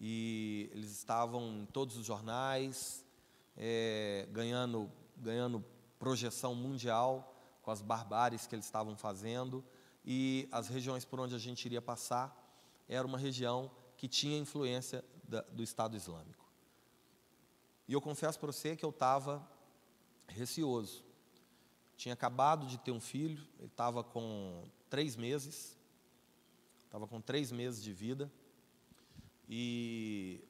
E 0.00 0.68
eles 0.72 0.90
estavam 0.90 1.62
em 1.62 1.66
todos 1.66 1.96
os 1.96 2.04
jornais, 2.04 3.04
é, 3.56 4.26
ganhando, 4.32 4.90
ganhando 5.16 5.64
projeção 5.98 6.54
mundial 6.54 7.32
com 7.62 7.70
as 7.70 7.80
barbáries 7.80 8.46
que 8.46 8.54
eles 8.54 8.64
estavam 8.64 8.96
fazendo. 8.96 9.64
E 10.04 10.48
as 10.50 10.66
regiões 10.66 11.04
por 11.04 11.20
onde 11.20 11.34
a 11.34 11.38
gente 11.38 11.64
iria 11.64 11.80
passar 11.80 12.36
era 12.88 13.06
uma 13.06 13.18
região 13.18 13.70
que 14.02 14.08
tinha 14.08 14.36
influência 14.36 15.04
da, 15.22 15.42
do 15.42 15.62
Estado 15.62 15.96
Islâmico. 15.96 16.44
E 17.86 17.92
eu 17.92 18.00
confesso 18.00 18.36
para 18.36 18.50
você 18.50 18.74
que 18.74 18.84
eu 18.84 18.90
estava 18.90 19.48
receoso. 20.26 21.04
Tinha 21.96 22.12
acabado 22.12 22.66
de 22.66 22.78
ter 22.78 22.90
um 22.90 22.98
filho, 22.98 23.46
ele 23.60 23.68
estava 23.68 24.02
com 24.02 24.64
três 24.90 25.14
meses, 25.14 25.78
estava 26.84 27.06
com 27.06 27.20
três 27.20 27.52
meses 27.52 27.80
de 27.80 27.92
vida, 27.92 28.28
e 29.48 30.42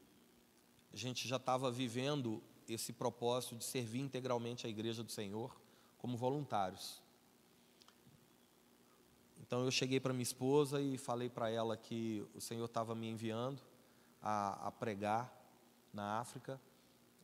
a 0.90 0.96
gente 0.96 1.28
já 1.28 1.36
estava 1.36 1.70
vivendo 1.70 2.42
esse 2.66 2.90
propósito 2.90 3.54
de 3.56 3.64
servir 3.64 4.00
integralmente 4.00 4.66
a 4.66 4.70
igreja 4.70 5.04
do 5.04 5.12
Senhor 5.12 5.54
como 5.98 6.16
voluntários. 6.16 7.01
Então 9.52 9.66
eu 9.66 9.70
cheguei 9.70 10.00
para 10.00 10.14
minha 10.14 10.22
esposa 10.22 10.80
e 10.80 10.96
falei 10.96 11.28
para 11.28 11.50
ela 11.50 11.76
que 11.76 12.26
o 12.34 12.40
Senhor 12.40 12.64
estava 12.64 12.94
me 12.94 13.06
enviando 13.06 13.60
a, 14.22 14.68
a 14.68 14.72
pregar 14.72 15.30
na 15.92 16.18
África 16.18 16.58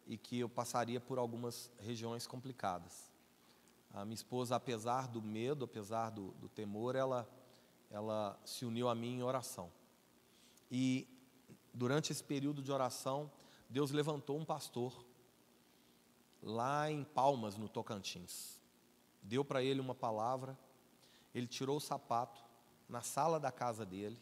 e 0.07 0.19
que 0.19 0.41
eu 0.41 0.47
passaria 0.47 1.01
por 1.01 1.19
algumas 1.19 1.73
regiões 1.81 2.27
complicadas. 2.27 3.11
A 3.95 4.05
minha 4.05 4.15
esposa, 4.15 4.57
apesar 4.57 5.09
do 5.09 5.23
medo, 5.23 5.65
apesar 5.65 6.11
do, 6.11 6.33
do 6.33 6.51
temor, 6.51 6.95
ela, 6.97 7.27
ela 7.91 8.39
se 8.45 8.67
uniu 8.67 8.91
a 8.91 8.95
mim 8.95 9.15
em 9.15 9.23
oração. 9.23 9.73
E 10.71 11.09
durante 11.73 12.13
esse 12.13 12.23
período 12.23 12.61
de 12.61 12.71
oração, 12.71 13.33
Deus 13.71 13.91
levantou 13.91 14.37
um 14.39 14.45
pastor 14.45 15.03
lá 16.43 16.91
em 16.91 17.05
Palmas, 17.05 17.57
no 17.57 17.71
Tocantins. 17.71 18.61
Deu 19.23 19.43
para 19.43 19.63
ele 19.63 19.81
uma 19.81 19.95
palavra, 19.95 20.59
ele 21.39 21.47
tirou 21.47 21.77
o 21.77 21.81
sapato 21.81 22.41
na 22.89 23.03
sala 23.03 23.39
da 23.39 23.53
casa 23.53 23.85
dele, 23.85 24.19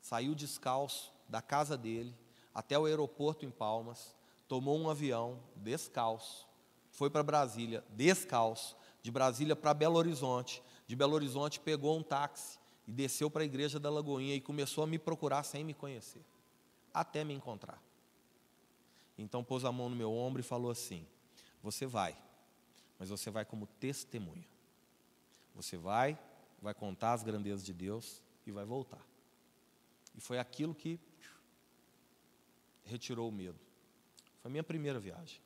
saiu 0.00 0.34
descalço 0.34 1.12
da 1.28 1.42
casa 1.42 1.76
dele 1.76 2.14
até 2.54 2.78
o 2.78 2.86
aeroporto 2.86 3.44
em 3.44 3.50
Palmas, 3.50 4.14
tomou 4.48 4.78
um 4.78 4.88
avião 4.88 5.38
descalço, 5.56 6.46
foi 6.90 7.10
para 7.10 7.22
Brasília 7.22 7.84
descalço, 7.90 8.76
de 9.02 9.10
Brasília 9.10 9.54
para 9.54 9.74
Belo 9.74 9.96
Horizonte, 9.96 10.62
de 10.86 10.96
Belo 10.96 11.14
Horizonte 11.14 11.60
pegou 11.60 11.96
um 11.96 12.02
táxi 12.02 12.58
e 12.86 12.92
desceu 12.92 13.30
para 13.30 13.42
a 13.42 13.44
igreja 13.44 13.78
da 13.78 13.90
Lagoinha 13.90 14.34
e 14.34 14.40
começou 14.40 14.84
a 14.84 14.86
me 14.86 14.98
procurar 14.98 15.42
sem 15.42 15.64
me 15.64 15.74
conhecer, 15.74 16.24
até 16.94 17.24
me 17.24 17.34
encontrar. 17.34 17.82
Então 19.18 19.42
pôs 19.42 19.64
a 19.64 19.72
mão 19.72 19.88
no 19.88 19.96
meu 19.96 20.12
ombro 20.12 20.40
e 20.40 20.44
falou 20.44 20.70
assim: 20.70 21.06
Você 21.62 21.86
vai, 21.86 22.16
mas 22.98 23.08
você 23.08 23.30
vai 23.30 23.44
como 23.44 23.66
testemunha. 23.66 24.46
Você 25.54 25.76
vai, 25.76 26.18
vai 26.60 26.74
contar 26.74 27.12
as 27.12 27.22
grandezas 27.22 27.64
de 27.64 27.72
Deus 27.72 28.22
e 28.46 28.50
vai 28.50 28.64
voltar. 28.64 29.04
E 30.16 30.20
foi 30.20 30.38
aquilo 30.38 30.74
que 30.74 30.98
retirou 32.84 33.28
o 33.28 33.32
medo. 33.32 33.58
Foi 34.40 34.48
a 34.48 34.52
minha 34.52 34.64
primeira 34.64 34.98
viagem. 34.98 35.40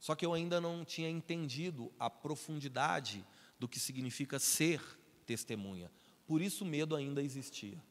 Só 0.00 0.14
que 0.14 0.26
eu 0.26 0.34
ainda 0.34 0.60
não 0.60 0.84
tinha 0.84 1.08
entendido 1.08 1.90
a 1.98 2.10
profundidade 2.10 3.24
do 3.58 3.68
que 3.68 3.80
significa 3.80 4.38
ser 4.38 4.82
testemunha. 5.24 5.90
Por 6.26 6.42
isso 6.42 6.64
o 6.64 6.66
medo 6.66 6.94
ainda 6.94 7.22
existia. 7.22 7.82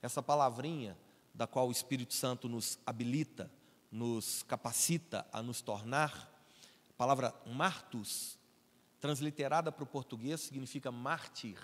Essa 0.00 0.22
palavrinha 0.22 0.96
da 1.34 1.46
qual 1.46 1.68
o 1.68 1.72
Espírito 1.72 2.14
Santo 2.14 2.48
nos 2.48 2.78
habilita, 2.84 3.50
nos 3.90 4.42
capacita 4.44 5.26
a 5.32 5.42
nos 5.42 5.60
tornar, 5.60 6.12
a 6.90 6.92
palavra 6.94 7.34
martus, 7.46 8.37
transliterada 9.00 9.70
para 9.70 9.84
o 9.84 9.86
português, 9.86 10.40
significa 10.40 10.90
mártir. 10.90 11.58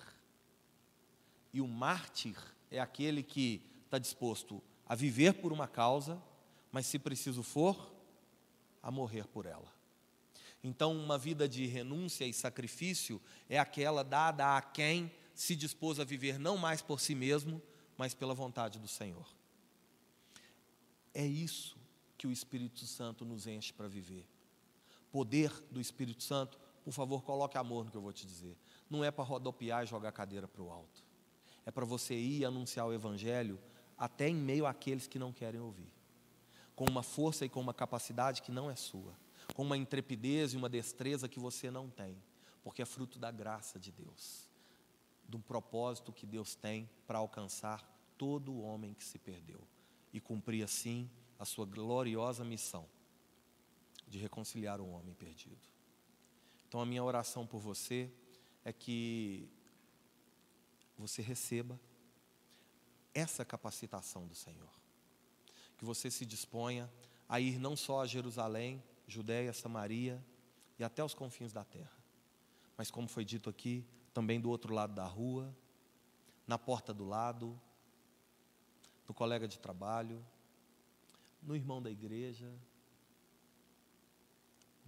E 1.52 1.60
o 1.60 1.68
mártir 1.68 2.36
é 2.70 2.80
aquele 2.80 3.22
que 3.22 3.62
está 3.84 3.98
disposto 3.98 4.62
a 4.86 4.94
viver 4.94 5.34
por 5.34 5.52
uma 5.52 5.68
causa, 5.68 6.20
mas 6.70 6.86
se 6.86 6.98
preciso 6.98 7.42
for, 7.42 7.92
a 8.82 8.90
morrer 8.90 9.26
por 9.26 9.46
ela. 9.46 9.72
Então, 10.62 10.96
uma 10.96 11.18
vida 11.18 11.48
de 11.48 11.66
renúncia 11.66 12.24
e 12.24 12.32
sacrifício 12.32 13.20
é 13.48 13.58
aquela 13.58 14.02
dada 14.02 14.56
a 14.56 14.62
quem 14.62 15.12
se 15.34 15.54
dispôs 15.54 16.00
a 16.00 16.04
viver 16.04 16.38
não 16.38 16.56
mais 16.56 16.80
por 16.80 17.00
si 17.00 17.14
mesmo, 17.14 17.60
mas 17.96 18.14
pela 18.14 18.34
vontade 18.34 18.78
do 18.78 18.88
Senhor. 18.88 19.26
É 21.12 21.24
isso 21.24 21.76
que 22.16 22.26
o 22.26 22.32
Espírito 22.32 22.86
Santo 22.86 23.24
nos 23.24 23.46
enche 23.46 23.72
para 23.72 23.88
viver. 23.88 24.26
Poder 25.12 25.50
do 25.70 25.80
Espírito 25.80 26.22
Santo, 26.22 26.58
por 26.84 26.92
favor, 26.92 27.22
coloque 27.22 27.56
amor 27.56 27.84
no 27.84 27.90
que 27.90 27.96
eu 27.96 28.02
vou 28.02 28.12
te 28.12 28.26
dizer. 28.26 28.56
Não 28.88 29.02
é 29.02 29.10
para 29.10 29.24
rodopiar 29.24 29.82
e 29.82 29.86
jogar 29.86 30.10
a 30.10 30.12
cadeira 30.12 30.46
para 30.46 30.62
o 30.62 30.70
alto. 30.70 31.02
É 31.64 31.70
para 31.70 31.84
você 31.84 32.14
ir 32.14 32.44
anunciar 32.44 32.86
o 32.86 32.92
Evangelho 32.92 33.58
até 33.96 34.28
em 34.28 34.34
meio 34.34 34.66
àqueles 34.66 35.06
que 35.06 35.18
não 35.18 35.32
querem 35.32 35.60
ouvir 35.60 35.90
com 36.74 36.84
uma 36.86 37.02
força 37.02 37.44
e 37.44 37.48
com 37.48 37.60
uma 37.60 37.74
capacidade 37.74 38.42
que 38.42 38.50
não 38.50 38.70
é 38.70 38.76
sua, 38.76 39.16
com 39.54 39.62
uma 39.62 39.76
intrepidez 39.76 40.52
e 40.52 40.56
uma 40.56 40.68
destreza 40.68 41.28
que 41.28 41.38
você 41.38 41.70
não 41.70 41.88
tem, 41.88 42.20
porque 42.62 42.82
é 42.82 42.84
fruto 42.84 43.18
da 43.18 43.30
graça 43.30 43.78
de 43.78 43.92
Deus, 43.92 44.48
do 45.28 45.38
propósito 45.38 46.12
que 46.12 46.26
Deus 46.26 46.54
tem 46.54 46.88
para 47.06 47.18
alcançar 47.18 47.82
todo 48.18 48.52
o 48.52 48.62
homem 48.62 48.94
que 48.94 49.04
se 49.04 49.18
perdeu 49.18 49.60
e 50.12 50.20
cumprir 50.20 50.62
assim 50.62 51.10
a 51.38 51.44
sua 51.44 51.66
gloriosa 51.66 52.44
missão 52.44 52.86
de 54.06 54.18
reconciliar 54.18 54.80
o 54.80 54.88
homem 54.88 55.14
perdido. 55.14 55.73
Então 56.74 56.82
a 56.82 56.86
minha 56.86 57.04
oração 57.04 57.46
por 57.46 57.60
você 57.60 58.10
é 58.64 58.72
que 58.72 59.48
você 60.98 61.22
receba 61.22 61.78
essa 63.14 63.44
capacitação 63.44 64.26
do 64.26 64.34
Senhor. 64.34 64.72
Que 65.78 65.84
você 65.84 66.10
se 66.10 66.26
disponha 66.26 66.92
a 67.28 67.38
ir 67.38 67.60
não 67.60 67.76
só 67.76 68.00
a 68.00 68.08
Jerusalém, 68.08 68.82
Judéia, 69.06 69.52
Samaria 69.52 70.20
e 70.76 70.82
até 70.82 71.04
os 71.04 71.14
confins 71.14 71.52
da 71.52 71.62
terra, 71.62 71.96
mas 72.76 72.90
como 72.90 73.06
foi 73.06 73.24
dito 73.24 73.48
aqui, 73.48 73.86
também 74.12 74.40
do 74.40 74.50
outro 74.50 74.74
lado 74.74 74.92
da 74.92 75.06
rua, 75.06 75.56
na 76.44 76.58
porta 76.58 76.92
do 76.92 77.04
lado, 77.04 77.56
no 79.06 79.14
colega 79.14 79.46
de 79.46 79.60
trabalho, 79.60 80.26
no 81.40 81.54
irmão 81.54 81.80
da 81.80 81.88
igreja, 81.88 82.52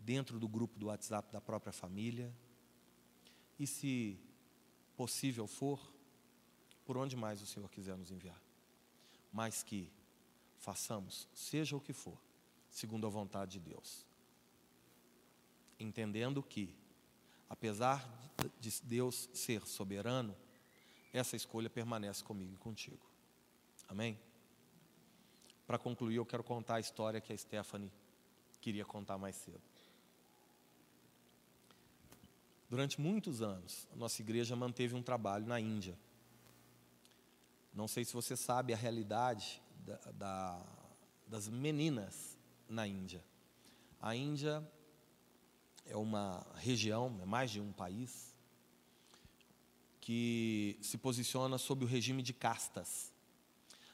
dentro 0.07 0.39
do 0.39 0.47
grupo 0.47 0.79
do 0.79 0.87
WhatsApp 0.87 1.33
da 1.33 1.41
própria 1.41 1.73
família, 1.73 2.33
e 3.59 3.67
se 3.67 4.17
possível 4.97 5.49
for, 5.49 5.93
por 6.85 6.97
onde 6.97 7.17
mais 7.17 7.43
o 7.43 7.47
Senhor 7.47 7.69
quiser 7.69 7.97
nos 7.97 8.13
enviar. 8.13 8.41
Mas 9.33 9.65
que 9.65 9.91
façamos, 10.59 11.29
seja 11.35 11.77
o 11.77 11.81
que 11.81 11.93
for, 11.93 12.17
segundo 12.71 13.05
a 13.05 13.11
vontade 13.11 13.59
de 13.59 13.61
Deus. 13.69 14.07
Entendendo 15.81 16.41
que, 16.41 16.73
apesar 17.51 18.09
de 18.61 18.71
Deus 18.85 19.29
ser 19.35 19.67
soberano, 19.67 20.37
essa 21.13 21.35
escolha 21.35 21.69
permanece 21.69 22.23
comigo 22.23 22.55
e 22.55 22.59
contigo. 22.59 23.05
Amém? 23.89 24.17
Para 25.67 25.79
concluir, 25.79 26.17
eu 26.17 26.27
quero 26.27 26.45
contar 26.45 26.77
a 26.77 26.81
história 26.81 27.21
que 27.21 27.33
a 27.33 27.37
Stephanie 27.37 27.91
queria 28.61 28.85
contar 28.85 29.19
mais 29.19 29.35
cedo. 29.35 29.76
Durante 32.69 33.01
muitos 33.01 33.43
anos, 33.43 33.87
a 33.93 33.97
nossa 33.97 34.21
igreja 34.21 34.57
manteve 34.57 34.95
um 34.95 35.03
trabalho 35.03 35.47
na 35.47 35.61
Índia. 35.61 35.97
Não 37.73 37.87
sei 37.87 38.05
se 38.05 38.13
você 38.13 38.37
sabe 38.37 38.73
a 38.73 38.77
realidade 38.77 39.63
da, 39.85 39.97
da, 40.13 40.67
das 41.29 41.49
meninas 41.49 42.37
na 42.69 42.87
Índia. 42.87 43.23
A 44.01 44.17
Índia 44.17 44.67
é 45.85 45.97
uma 45.97 46.45
região, 46.57 47.19
é 47.23 47.25
mais 47.25 47.51
de 47.51 47.61
um 47.61 47.73
país, 47.73 48.35
que 50.01 50.79
se 50.83 50.99
posiciona 50.99 51.59
sob 51.59 51.85
o 51.85 51.89
regime 51.89 52.23
de 52.23 52.33
castas. 52.33 53.13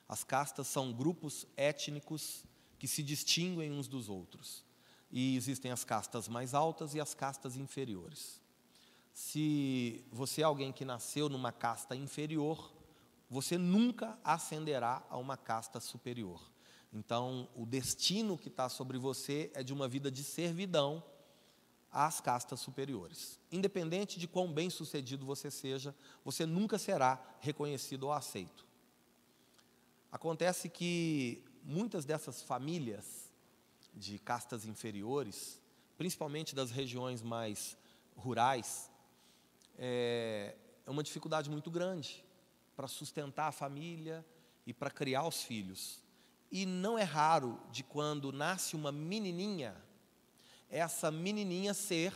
As 0.08 0.24
castas 0.24 0.66
são 0.66 0.92
grupos 0.92 1.46
étnicos 1.56 2.44
que 2.78 2.88
se 2.88 3.02
distinguem 3.02 3.72
uns 3.72 3.86
dos 3.86 4.08
outros. 4.08 4.64
E 5.10 5.36
existem 5.36 5.70
as 5.70 5.84
castas 5.84 6.28
mais 6.28 6.52
altas 6.52 6.94
e 6.94 7.00
as 7.00 7.14
castas 7.14 7.56
inferiores. 7.56 8.41
Se 9.12 10.04
você 10.10 10.40
é 10.40 10.44
alguém 10.44 10.72
que 10.72 10.84
nasceu 10.84 11.28
numa 11.28 11.52
casta 11.52 11.94
inferior, 11.94 12.72
você 13.28 13.56
nunca 13.58 14.18
ascenderá 14.22 15.02
a 15.08 15.16
uma 15.16 15.36
casta 15.36 15.80
superior. 15.80 16.40
Então, 16.92 17.48
o 17.56 17.64
destino 17.64 18.36
que 18.36 18.48
está 18.48 18.68
sobre 18.68 18.98
você 18.98 19.50
é 19.54 19.62
de 19.62 19.72
uma 19.72 19.88
vida 19.88 20.10
de 20.10 20.22
servidão 20.22 21.02
às 21.90 22.20
castas 22.20 22.60
superiores. 22.60 23.38
Independente 23.50 24.18
de 24.18 24.28
quão 24.28 24.52
bem 24.52 24.68
sucedido 24.68 25.24
você 25.24 25.50
seja, 25.50 25.94
você 26.24 26.44
nunca 26.44 26.78
será 26.78 27.22
reconhecido 27.40 28.04
ou 28.04 28.12
aceito. 28.12 28.66
Acontece 30.10 30.68
que 30.68 31.42
muitas 31.62 32.04
dessas 32.04 32.42
famílias 32.42 33.32
de 33.94 34.18
castas 34.18 34.66
inferiores, 34.66 35.58
principalmente 35.96 36.54
das 36.54 36.70
regiões 36.70 37.22
mais 37.22 37.76
rurais, 38.14 38.90
é, 39.84 40.54
é 40.86 40.90
uma 40.90 41.02
dificuldade 41.02 41.50
muito 41.50 41.68
grande 41.68 42.24
para 42.76 42.86
sustentar 42.86 43.48
a 43.48 43.52
família 43.52 44.24
e 44.64 44.72
para 44.72 44.88
criar 44.88 45.26
os 45.26 45.42
filhos. 45.42 46.00
E 46.52 46.64
não 46.64 46.96
é 46.96 47.02
raro 47.02 47.58
de 47.72 47.82
quando 47.82 48.30
nasce 48.30 48.76
uma 48.76 48.92
menininha, 48.92 49.74
essa 50.70 51.10
menininha 51.10 51.74
ser 51.74 52.14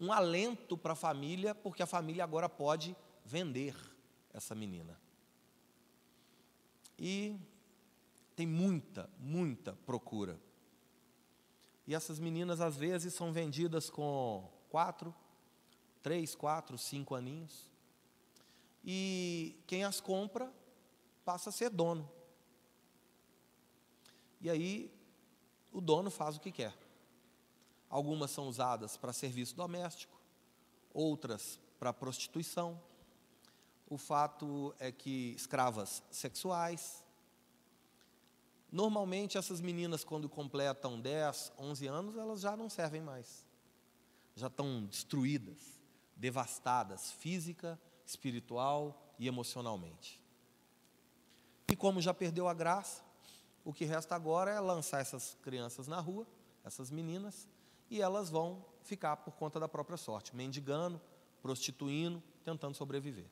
um 0.00 0.12
alento 0.12 0.78
para 0.78 0.94
a 0.94 0.96
família, 0.96 1.54
porque 1.54 1.82
a 1.82 1.86
família 1.86 2.24
agora 2.24 2.48
pode 2.48 2.96
vender 3.22 3.76
essa 4.32 4.54
menina. 4.54 4.98
E 6.98 7.38
tem 8.34 8.46
muita, 8.46 9.10
muita 9.18 9.74
procura. 9.84 10.40
E 11.86 11.94
essas 11.94 12.18
meninas, 12.18 12.62
às 12.62 12.76
vezes, 12.76 13.12
são 13.12 13.30
vendidas 13.30 13.90
com 13.90 14.50
quatro, 14.70 15.14
três, 16.04 16.34
quatro, 16.34 16.76
cinco 16.76 17.14
aninhos. 17.14 17.72
E 18.84 19.56
quem 19.66 19.84
as 19.84 20.02
compra 20.02 20.52
passa 21.24 21.48
a 21.48 21.52
ser 21.52 21.70
dono. 21.70 22.08
E 24.38 24.50
aí 24.50 24.92
o 25.72 25.80
dono 25.80 26.10
faz 26.10 26.36
o 26.36 26.40
que 26.40 26.52
quer. 26.52 26.76
Algumas 27.88 28.30
são 28.30 28.48
usadas 28.48 28.98
para 28.98 29.14
serviço 29.14 29.56
doméstico, 29.56 30.20
outras 30.92 31.58
para 31.78 31.90
prostituição. 31.90 32.78
O 33.88 33.96
fato 33.96 34.74
é 34.78 34.92
que 34.92 35.32
escravas 35.34 36.02
sexuais. 36.10 37.02
Normalmente 38.70 39.38
essas 39.38 39.58
meninas 39.58 40.04
quando 40.04 40.28
completam 40.28 41.00
10, 41.00 41.52
11 41.58 41.86
anos, 41.86 42.16
elas 42.18 42.42
já 42.42 42.54
não 42.54 42.68
servem 42.68 43.00
mais. 43.00 43.46
Já 44.36 44.48
estão 44.48 44.84
destruídas 44.84 45.74
devastadas 46.16 47.12
física, 47.12 47.78
espiritual 48.04 49.14
e 49.18 49.26
emocionalmente. 49.26 50.20
E 51.70 51.76
como 51.76 52.00
já 52.00 52.12
perdeu 52.14 52.48
a 52.48 52.54
graça, 52.54 53.02
o 53.64 53.72
que 53.72 53.84
resta 53.84 54.14
agora 54.14 54.50
é 54.50 54.60
lançar 54.60 55.00
essas 55.00 55.36
crianças 55.42 55.86
na 55.86 55.98
rua, 55.98 56.26
essas 56.64 56.90
meninas, 56.90 57.48
e 57.90 58.00
elas 58.00 58.30
vão 58.30 58.64
ficar 58.82 59.16
por 59.18 59.32
conta 59.34 59.58
da 59.58 59.68
própria 59.68 59.96
sorte, 59.96 60.36
mendigando, 60.36 61.00
prostituindo, 61.42 62.22
tentando 62.44 62.76
sobreviver. 62.76 63.26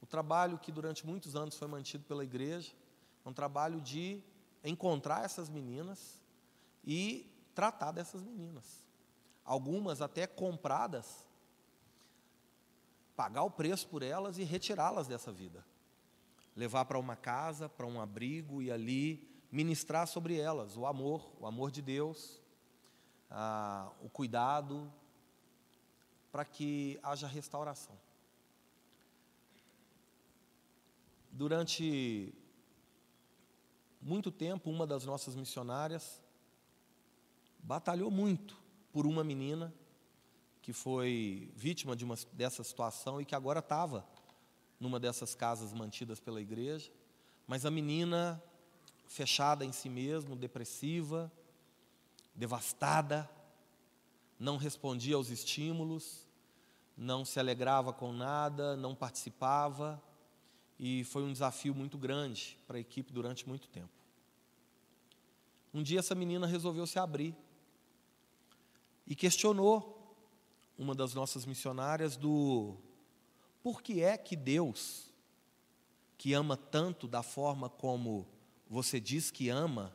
O 0.00 0.06
trabalho 0.06 0.58
que 0.58 0.70
durante 0.70 1.06
muitos 1.06 1.34
anos 1.34 1.56
foi 1.56 1.66
mantido 1.66 2.04
pela 2.04 2.24
igreja 2.24 2.72
é 3.24 3.28
um 3.28 3.32
trabalho 3.32 3.80
de 3.80 4.22
encontrar 4.64 5.24
essas 5.24 5.48
meninas 5.48 6.20
e 6.84 7.30
tratar 7.54 7.92
dessas 7.92 8.22
meninas. 8.22 8.86
Algumas 9.44 10.00
até 10.00 10.26
compradas 10.26 11.24
pagar 13.18 13.42
o 13.42 13.50
preço 13.50 13.88
por 13.88 14.04
elas 14.04 14.38
e 14.38 14.44
retirá-las 14.44 15.08
dessa 15.08 15.32
vida. 15.32 15.66
Levar 16.54 16.84
para 16.84 17.00
uma 17.00 17.16
casa, 17.16 17.68
para 17.68 17.84
um 17.84 18.00
abrigo 18.00 18.62
e 18.62 18.70
ali 18.70 19.28
ministrar 19.50 20.06
sobre 20.06 20.38
elas 20.38 20.76
o 20.76 20.86
amor, 20.86 21.28
o 21.40 21.44
amor 21.44 21.72
de 21.72 21.82
Deus, 21.82 22.40
o 24.00 24.08
cuidado, 24.08 24.88
para 26.30 26.44
que 26.44 27.00
haja 27.02 27.26
restauração. 27.26 27.98
Durante 31.32 32.32
muito 34.00 34.30
tempo, 34.30 34.70
uma 34.70 34.86
das 34.86 35.04
nossas 35.04 35.34
missionárias 35.34 36.22
batalhou 37.58 38.12
muito 38.12 38.56
por 38.92 39.08
uma 39.08 39.24
menina 39.24 39.74
que 40.68 40.72
foi 40.74 41.50
vítima 41.56 41.96
de 41.96 42.04
uma 42.04 42.14
dessa 42.34 42.62
situação 42.62 43.18
e 43.18 43.24
que 43.24 43.34
agora 43.34 43.60
estava 43.60 44.06
numa 44.78 45.00
dessas 45.00 45.34
casas 45.34 45.72
mantidas 45.72 46.20
pela 46.20 46.42
igreja, 46.42 46.92
mas 47.46 47.64
a 47.64 47.70
menina 47.70 48.38
fechada 49.06 49.64
em 49.64 49.72
si 49.72 49.88
mesma, 49.88 50.36
depressiva, 50.36 51.32
devastada, 52.34 53.26
não 54.38 54.58
respondia 54.58 55.16
aos 55.16 55.30
estímulos, 55.30 56.28
não 56.94 57.24
se 57.24 57.40
alegrava 57.40 57.90
com 57.90 58.12
nada, 58.12 58.76
não 58.76 58.94
participava, 58.94 59.98
e 60.78 61.02
foi 61.04 61.22
um 61.22 61.32
desafio 61.32 61.74
muito 61.74 61.96
grande 61.96 62.58
para 62.66 62.76
a 62.76 62.80
equipe 62.80 63.10
durante 63.10 63.48
muito 63.48 63.68
tempo. 63.68 63.88
Um 65.72 65.82
dia 65.82 66.00
essa 66.00 66.14
menina 66.14 66.46
resolveu 66.46 66.86
se 66.86 66.98
abrir 66.98 67.34
e 69.06 69.16
questionou 69.16 69.97
uma 70.78 70.94
das 70.94 71.12
nossas 71.12 71.44
missionárias 71.44 72.16
do 72.16 72.76
por 73.62 73.82
que 73.82 74.00
é 74.00 74.16
que 74.16 74.36
Deus, 74.36 75.10
que 76.16 76.32
ama 76.32 76.56
tanto 76.56 77.08
da 77.08 77.22
forma 77.22 77.68
como 77.68 78.26
você 78.70 79.00
diz 79.00 79.30
que 79.30 79.48
ama, 79.48 79.94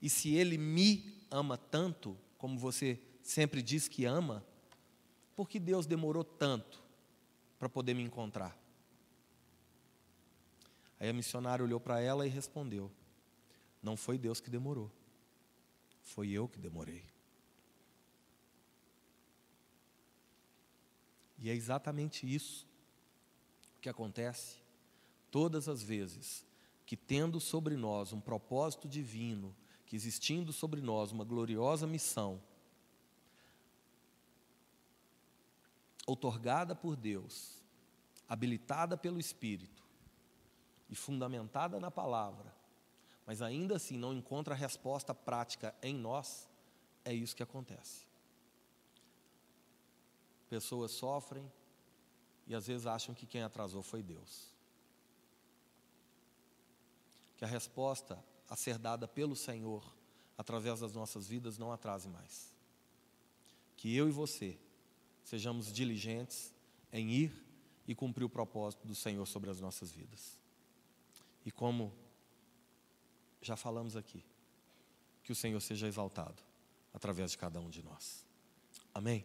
e 0.00 0.10
se 0.10 0.34
Ele 0.34 0.58
me 0.58 1.26
ama 1.30 1.56
tanto 1.56 2.16
como 2.36 2.58
você 2.58 3.00
sempre 3.22 3.62
diz 3.62 3.88
que 3.88 4.04
ama, 4.04 4.44
por 5.34 5.48
que 5.48 5.58
Deus 5.58 5.86
demorou 5.86 6.22
tanto 6.22 6.82
para 7.58 7.68
poder 7.68 7.94
me 7.94 8.02
encontrar? 8.02 8.58
Aí 10.98 11.08
a 11.08 11.12
missionária 11.14 11.64
olhou 11.64 11.80
para 11.80 12.00
ela 12.00 12.26
e 12.26 12.30
respondeu: 12.30 12.90
Não 13.82 13.96
foi 13.96 14.18
Deus 14.18 14.40
que 14.40 14.50
demorou, 14.50 14.90
foi 16.02 16.30
eu 16.30 16.46
que 16.46 16.58
demorei. 16.58 17.02
E 21.40 21.48
é 21.48 21.54
exatamente 21.54 22.32
isso 22.32 22.66
que 23.80 23.88
acontece 23.88 24.58
todas 25.30 25.68
as 25.68 25.82
vezes 25.82 26.44
que, 26.84 26.96
tendo 26.96 27.40
sobre 27.40 27.76
nós 27.76 28.12
um 28.12 28.20
propósito 28.20 28.86
divino, 28.86 29.56
que 29.86 29.96
existindo 29.96 30.52
sobre 30.52 30.80
nós 30.80 31.12
uma 31.12 31.24
gloriosa 31.24 31.86
missão, 31.86 32.42
outorgada 36.06 36.74
por 36.74 36.96
Deus, 36.96 37.62
habilitada 38.28 38.96
pelo 38.96 39.18
Espírito 39.18 39.82
e 40.88 40.94
fundamentada 40.94 41.80
na 41.80 41.90
palavra, 41.90 42.52
mas 43.24 43.40
ainda 43.40 43.76
assim 43.76 43.96
não 43.96 44.12
encontra 44.12 44.54
resposta 44.54 45.14
prática 45.14 45.74
em 45.82 45.94
nós, 45.94 46.48
é 47.04 47.14
isso 47.14 47.36
que 47.36 47.42
acontece. 47.42 48.09
Pessoas 50.50 50.90
sofrem 50.90 51.50
e 52.46 52.54
às 52.54 52.66
vezes 52.66 52.84
acham 52.84 53.14
que 53.14 53.24
quem 53.24 53.42
atrasou 53.42 53.82
foi 53.82 54.02
Deus. 54.02 54.48
Que 57.36 57.44
a 57.44 57.48
resposta 57.48 58.22
a 58.48 58.56
ser 58.56 58.76
dada 58.76 59.06
pelo 59.06 59.36
Senhor 59.36 59.82
através 60.36 60.80
das 60.80 60.92
nossas 60.92 61.28
vidas 61.28 61.56
não 61.56 61.70
atrase 61.70 62.08
mais. 62.08 62.52
Que 63.76 63.94
eu 63.94 64.08
e 64.08 64.10
você 64.10 64.58
sejamos 65.24 65.72
diligentes 65.72 66.52
em 66.92 67.10
ir 67.10 67.46
e 67.86 67.94
cumprir 67.94 68.24
o 68.24 68.28
propósito 68.28 68.86
do 68.86 68.94
Senhor 68.94 69.24
sobre 69.26 69.50
as 69.50 69.60
nossas 69.60 69.92
vidas. 69.92 70.36
E 71.46 71.52
como 71.52 71.92
já 73.40 73.56
falamos 73.56 73.96
aqui, 73.96 74.24
que 75.22 75.30
o 75.30 75.36
Senhor 75.36 75.60
seja 75.60 75.86
exaltado 75.86 76.42
através 76.92 77.30
de 77.30 77.38
cada 77.38 77.60
um 77.60 77.70
de 77.70 77.82
nós. 77.84 78.26
Amém? 78.92 79.24